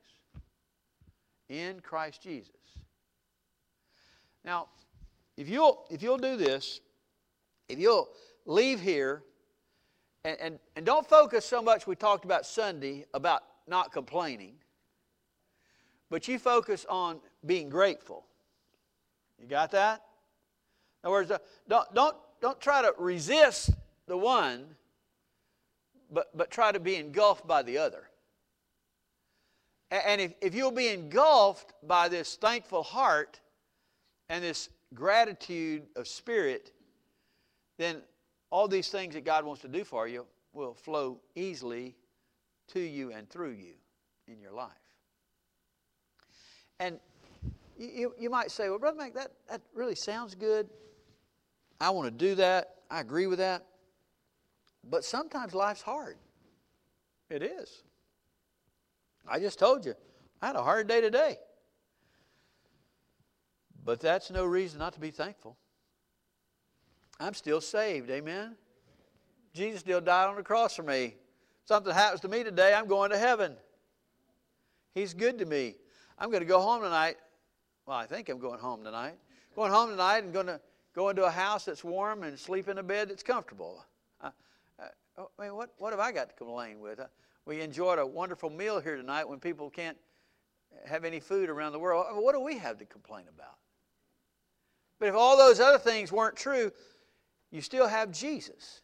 in 1.49 1.79
Christ 1.79 2.21
Jesus. 2.21 2.51
Now, 4.43 4.67
if 5.37 5.49
you'll, 5.49 5.85
if 5.89 6.03
you'll 6.03 6.17
do 6.17 6.37
this, 6.37 6.81
if 7.69 7.79
you'll 7.79 8.09
leave 8.45 8.79
here, 8.79 9.23
and, 10.23 10.37
and, 10.39 10.59
and 10.75 10.85
don't 10.85 11.07
focus 11.07 11.45
so 11.45 11.61
much, 11.61 11.87
we 11.87 11.95
talked 11.95 12.25
about 12.25 12.45
Sunday, 12.45 13.05
about 13.13 13.43
not 13.67 13.91
complaining, 13.91 14.55
but 16.09 16.27
you 16.27 16.39
focus 16.39 16.85
on 16.89 17.19
being 17.45 17.69
grateful. 17.69 18.25
You 19.39 19.47
got 19.47 19.71
that? 19.71 20.01
In 21.03 21.07
other 21.07 21.11
words, 21.11 21.31
uh, 21.31 21.37
don't, 21.67 21.93
don't, 21.93 22.15
don't 22.41 22.59
try 22.59 22.81
to 22.81 22.93
resist 22.97 23.71
the 24.07 24.17
one 24.17 24.65
but, 26.11 26.35
but 26.35 26.51
try 26.51 26.71
to 26.71 26.79
be 26.79 26.95
engulfed 26.95 27.47
by 27.47 27.61
the 27.61 27.77
other. 27.77 28.09
And 29.91 30.19
if, 30.19 30.33
if 30.41 30.55
you'll 30.55 30.71
be 30.71 30.87
engulfed 30.87 31.73
by 31.83 32.09
this 32.09 32.35
thankful 32.35 32.83
heart 32.83 33.39
and 34.29 34.43
this 34.43 34.69
gratitude 34.93 35.83
of 35.95 36.07
spirit, 36.07 36.71
then 37.77 38.01
all 38.49 38.67
these 38.67 38.89
things 38.89 39.13
that 39.15 39.25
God 39.25 39.45
wants 39.45 39.61
to 39.61 39.67
do 39.67 39.83
for 39.83 40.07
you 40.07 40.25
will 40.53 40.73
flow 40.73 41.19
easily 41.35 41.95
to 42.67 42.79
you 42.79 43.11
and 43.11 43.29
through 43.29 43.51
you 43.51 43.73
in 44.27 44.39
your 44.39 44.51
life. 44.51 44.71
And 46.79 46.99
you, 47.77 48.13
you 48.19 48.29
might 48.29 48.51
say, 48.51 48.69
well, 48.69 48.79
Brother 48.79 48.97
Mac, 48.97 49.13
that, 49.13 49.31
that 49.49 49.61
really 49.73 49.95
sounds 49.95 50.35
good. 50.35 50.69
I 51.79 51.89
want 51.89 52.07
to 52.07 52.11
do 52.11 52.35
that. 52.35 52.75
I 52.89 53.01
agree 53.01 53.27
with 53.27 53.39
that. 53.39 53.65
But 54.89 55.03
sometimes 55.03 55.53
life's 55.53 55.81
hard. 55.81 56.17
It 57.29 57.43
is. 57.43 57.83
I 59.27 59.39
just 59.39 59.57
told 59.59 59.85
you, 59.85 59.95
I 60.41 60.47
had 60.47 60.55
a 60.55 60.63
hard 60.63 60.87
day 60.87 61.01
today. 61.01 61.37
But 63.83 63.99
that's 63.99 64.31
no 64.31 64.45
reason 64.45 64.79
not 64.79 64.93
to 64.93 64.99
be 64.99 65.11
thankful. 65.11 65.57
I'm 67.19 67.33
still 67.33 67.61
saved, 67.61 68.09
amen? 68.09 68.55
Jesus 69.53 69.79
still 69.79 70.01
died 70.01 70.27
on 70.27 70.35
the 70.35 70.43
cross 70.43 70.75
for 70.75 70.83
me. 70.83 71.15
Something 71.65 71.93
happens 71.93 72.21
to 72.21 72.27
me 72.27 72.43
today, 72.43 72.73
I'm 72.73 72.87
going 72.87 73.11
to 73.11 73.17
heaven. 73.17 73.55
He's 74.93 75.13
good 75.13 75.39
to 75.39 75.45
me. 75.45 75.75
I'm 76.19 76.29
going 76.29 76.41
to 76.41 76.47
go 76.47 76.59
home 76.59 76.81
tonight. 76.81 77.17
Well, 77.85 77.97
I 77.97 78.05
think 78.05 78.29
I'm 78.29 78.39
going 78.39 78.59
home 78.59 78.83
tonight. 78.83 79.15
Going 79.55 79.71
home 79.71 79.89
tonight 79.89 80.23
and 80.23 80.33
going 80.33 80.47
to 80.47 80.59
go 80.93 81.09
into 81.09 81.23
a 81.23 81.31
house 81.31 81.65
that's 81.65 81.83
warm 81.83 82.23
and 82.23 82.37
sleep 82.37 82.67
in 82.67 82.77
a 82.77 82.83
bed 82.83 83.09
that's 83.09 83.23
comfortable. 83.23 83.85
Uh, 84.21 84.29
uh, 84.79 85.23
I 85.37 85.43
mean, 85.43 85.55
what, 85.55 85.71
what 85.77 85.91
have 85.91 85.99
I 85.99 86.11
got 86.11 86.29
to 86.29 86.35
complain 86.35 86.79
with? 86.79 86.99
Uh, 86.99 87.05
we 87.45 87.61
enjoyed 87.61 87.99
a 87.99 88.05
wonderful 88.05 88.49
meal 88.49 88.79
here 88.79 88.95
tonight 88.95 89.27
when 89.27 89.39
people 89.39 89.69
can't 89.69 89.97
have 90.85 91.05
any 91.05 91.19
food 91.19 91.49
around 91.49 91.71
the 91.71 91.79
world. 91.79 92.05
What 92.13 92.33
do 92.33 92.39
we 92.39 92.57
have 92.57 92.77
to 92.79 92.85
complain 92.85 93.25
about? 93.33 93.55
But 94.99 95.09
if 95.09 95.15
all 95.15 95.37
those 95.37 95.59
other 95.59 95.77
things 95.77 96.11
weren't 96.11 96.35
true, 96.35 96.71
you 97.55 97.61
still 97.61 97.87
have 97.87 98.11
Jesus. 98.11 98.81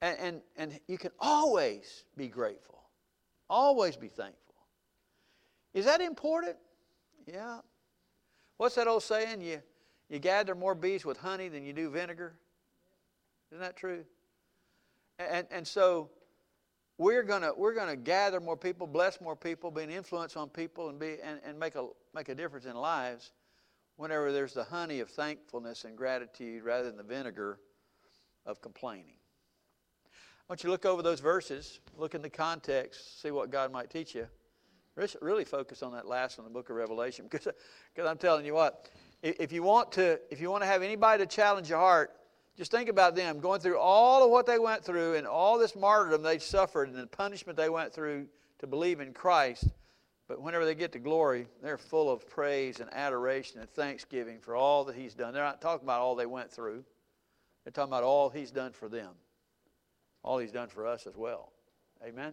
And, 0.00 0.18
and, 0.18 0.40
and 0.56 0.80
you 0.86 0.98
can 0.98 1.10
always 1.18 2.04
be 2.16 2.28
grateful, 2.28 2.80
always 3.50 3.96
be 3.96 4.08
thankful. 4.08 4.54
Is 5.72 5.84
that 5.86 6.00
important? 6.00 6.56
Yeah. 7.26 7.58
What's 8.58 8.76
that 8.76 8.86
old 8.86 9.02
saying? 9.02 9.40
You, 9.40 9.60
you 10.08 10.20
gather 10.20 10.54
more 10.54 10.76
bees 10.76 11.04
with 11.04 11.16
honey 11.16 11.48
than 11.48 11.64
you 11.64 11.72
do 11.72 11.90
vinegar. 11.90 12.34
Isn't 13.50 13.60
that 13.60 13.76
true? 13.76 14.04
And, 15.18 15.46
and 15.50 15.66
so 15.66 16.10
we're 16.98 17.22
gonna 17.24 17.52
we're 17.56 17.74
gonna 17.74 17.96
gather 17.96 18.40
more 18.40 18.56
people, 18.56 18.86
bless 18.86 19.20
more 19.20 19.34
people, 19.34 19.70
be 19.70 19.82
an 19.82 19.90
influence 19.90 20.36
on 20.36 20.48
people, 20.48 20.88
and 20.90 20.98
be 20.98 21.16
and, 21.22 21.40
and 21.44 21.58
make 21.58 21.74
a 21.74 21.88
make 22.14 22.28
a 22.28 22.34
difference 22.34 22.66
in 22.66 22.76
lives 22.76 23.32
whenever 23.96 24.32
there's 24.32 24.54
the 24.54 24.64
honey 24.64 25.00
of 25.00 25.08
thankfulness 25.10 25.84
and 25.84 25.96
gratitude 25.96 26.62
rather 26.64 26.84
than 26.84 26.96
the 26.96 27.02
vinegar 27.02 27.58
of 28.46 28.60
complaining. 28.60 29.16
I 30.06 30.52
want 30.52 30.62
you 30.62 30.68
to 30.68 30.72
look 30.72 30.84
over 30.84 31.02
those 31.02 31.20
verses, 31.20 31.80
look 31.96 32.14
in 32.14 32.22
the 32.22 32.28
context, 32.28 33.22
see 33.22 33.30
what 33.30 33.50
God 33.50 33.72
might 33.72 33.88
teach 33.90 34.14
you. 34.14 34.26
Really 35.20 35.44
focus 35.44 35.82
on 35.82 35.92
that 35.92 36.06
last 36.06 36.38
one, 36.38 36.46
in 36.46 36.52
the 36.52 36.56
book 36.56 36.70
of 36.70 36.76
Revelation, 36.76 37.26
because, 37.30 37.52
because 37.94 38.08
I'm 38.08 38.18
telling 38.18 38.44
you 38.44 38.54
what, 38.54 38.90
if 39.22 39.52
you 39.52 39.62
want 39.62 39.92
to, 39.92 40.20
if 40.30 40.40
you 40.40 40.50
want 40.50 40.62
to 40.62 40.66
have 40.66 40.82
anybody 40.82 41.24
to 41.24 41.26
challenge 41.26 41.70
your 41.70 41.78
heart, 41.78 42.10
just 42.56 42.70
think 42.70 42.88
about 42.88 43.16
them 43.16 43.40
going 43.40 43.60
through 43.60 43.78
all 43.78 44.22
of 44.22 44.30
what 44.30 44.46
they 44.46 44.58
went 44.58 44.84
through 44.84 45.14
and 45.14 45.26
all 45.26 45.58
this 45.58 45.74
martyrdom 45.74 46.22
they 46.22 46.38
suffered 46.38 46.88
and 46.88 46.96
the 46.96 47.06
punishment 47.06 47.56
they 47.56 47.68
went 47.68 47.92
through 47.92 48.26
to 48.58 48.66
believe 48.66 49.00
in 49.00 49.12
Christ. 49.12 49.64
But 50.26 50.40
whenever 50.40 50.64
they 50.64 50.74
get 50.74 50.92
to 50.92 50.98
glory, 50.98 51.46
they're 51.62 51.76
full 51.76 52.10
of 52.10 52.26
praise 52.28 52.80
and 52.80 52.88
adoration 52.92 53.60
and 53.60 53.68
thanksgiving 53.70 54.38
for 54.40 54.56
all 54.56 54.84
that 54.84 54.96
He's 54.96 55.14
done. 55.14 55.34
They're 55.34 55.44
not 55.44 55.60
talking 55.60 55.84
about 55.84 56.00
all 56.00 56.14
they 56.14 56.26
went 56.26 56.50
through, 56.50 56.84
they're 57.64 57.72
talking 57.72 57.90
about 57.90 58.04
all 58.04 58.30
He's 58.30 58.50
done 58.50 58.72
for 58.72 58.88
them, 58.88 59.10
all 60.22 60.38
He's 60.38 60.52
done 60.52 60.68
for 60.68 60.86
us 60.86 61.06
as 61.06 61.16
well. 61.16 61.52
Amen. 62.06 62.32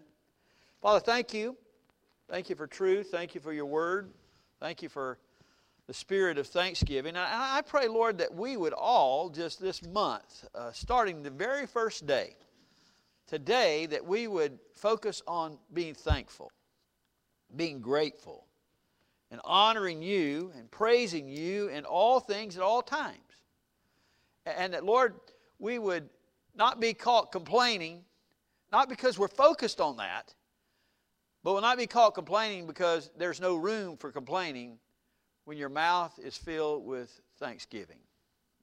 Father, 0.82 0.99
thank 0.99 1.34
you. 1.34 1.56
Thank 2.30 2.49
you 2.49 2.56
for 2.56 2.65
truth. 2.65 3.10
Thank 3.12 3.36
you 3.36 3.41
for 3.41 3.51
your 3.51 3.65
word. 3.65 4.10
Thank 4.60 4.82
you 4.82 4.89
for 4.89 5.17
the 5.88 5.93
spirit 5.93 6.38
of 6.38 6.47
thanksgiving. 6.47 7.10
And 7.10 7.19
I 7.19 7.62
pray, 7.62 7.88
Lord, 7.88 8.17
that 8.19 8.34
we 8.34 8.56
would 8.56 8.73
all, 8.73 9.30
just 9.30 9.60
this 9.60 9.84
month, 9.86 10.47
uh, 10.56 10.71
starting 10.71 11.23
the 11.23 11.30
very 11.30 11.65
first 11.65 12.08
day, 12.08 12.36
today, 13.27 13.86
that 13.88 14.06
we 14.06 14.27
would 14.27 14.60
focus 14.75 15.21
on 15.27 15.58
being 15.73 15.93
thankful 15.93 16.51
being 17.55 17.81
grateful 17.81 18.45
and 19.29 19.39
honoring 19.43 20.01
you 20.01 20.51
and 20.57 20.69
praising 20.69 21.27
you 21.27 21.69
in 21.69 21.85
all 21.85 22.19
things 22.19 22.57
at 22.57 22.63
all 22.63 22.81
times. 22.81 23.17
And 24.45 24.73
that, 24.73 24.83
Lord, 24.83 25.15
we 25.59 25.79
would 25.79 26.09
not 26.55 26.79
be 26.79 26.93
caught 26.93 27.31
complaining, 27.31 28.03
not 28.71 28.89
because 28.89 29.17
we're 29.17 29.27
focused 29.27 29.79
on 29.79 29.97
that, 29.97 30.33
but 31.43 31.53
we'll 31.53 31.61
not 31.61 31.77
be 31.77 31.87
caught 31.87 32.13
complaining 32.13 32.67
because 32.67 33.09
there's 33.17 33.39
no 33.39 33.55
room 33.55 33.97
for 33.97 34.11
complaining 34.11 34.77
when 35.45 35.57
your 35.57 35.69
mouth 35.69 36.17
is 36.23 36.37
filled 36.37 36.85
with 36.85 37.19
thanksgiving 37.39 37.99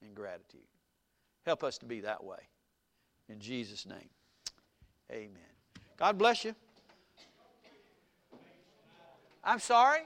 and 0.03 0.15
gratitude. 0.15 0.61
Help 1.45 1.65
us 1.65 1.79
to 1.79 1.87
be 1.87 2.01
that 2.01 2.23
way. 2.23 2.39
In 3.29 3.41
Jesus' 3.41 3.87
name, 3.87 4.09
amen. 5.11 5.33
God 5.97 6.19
bless 6.19 6.45
you. 6.45 6.55
I'm 9.45 9.59
sorry? 9.61 10.01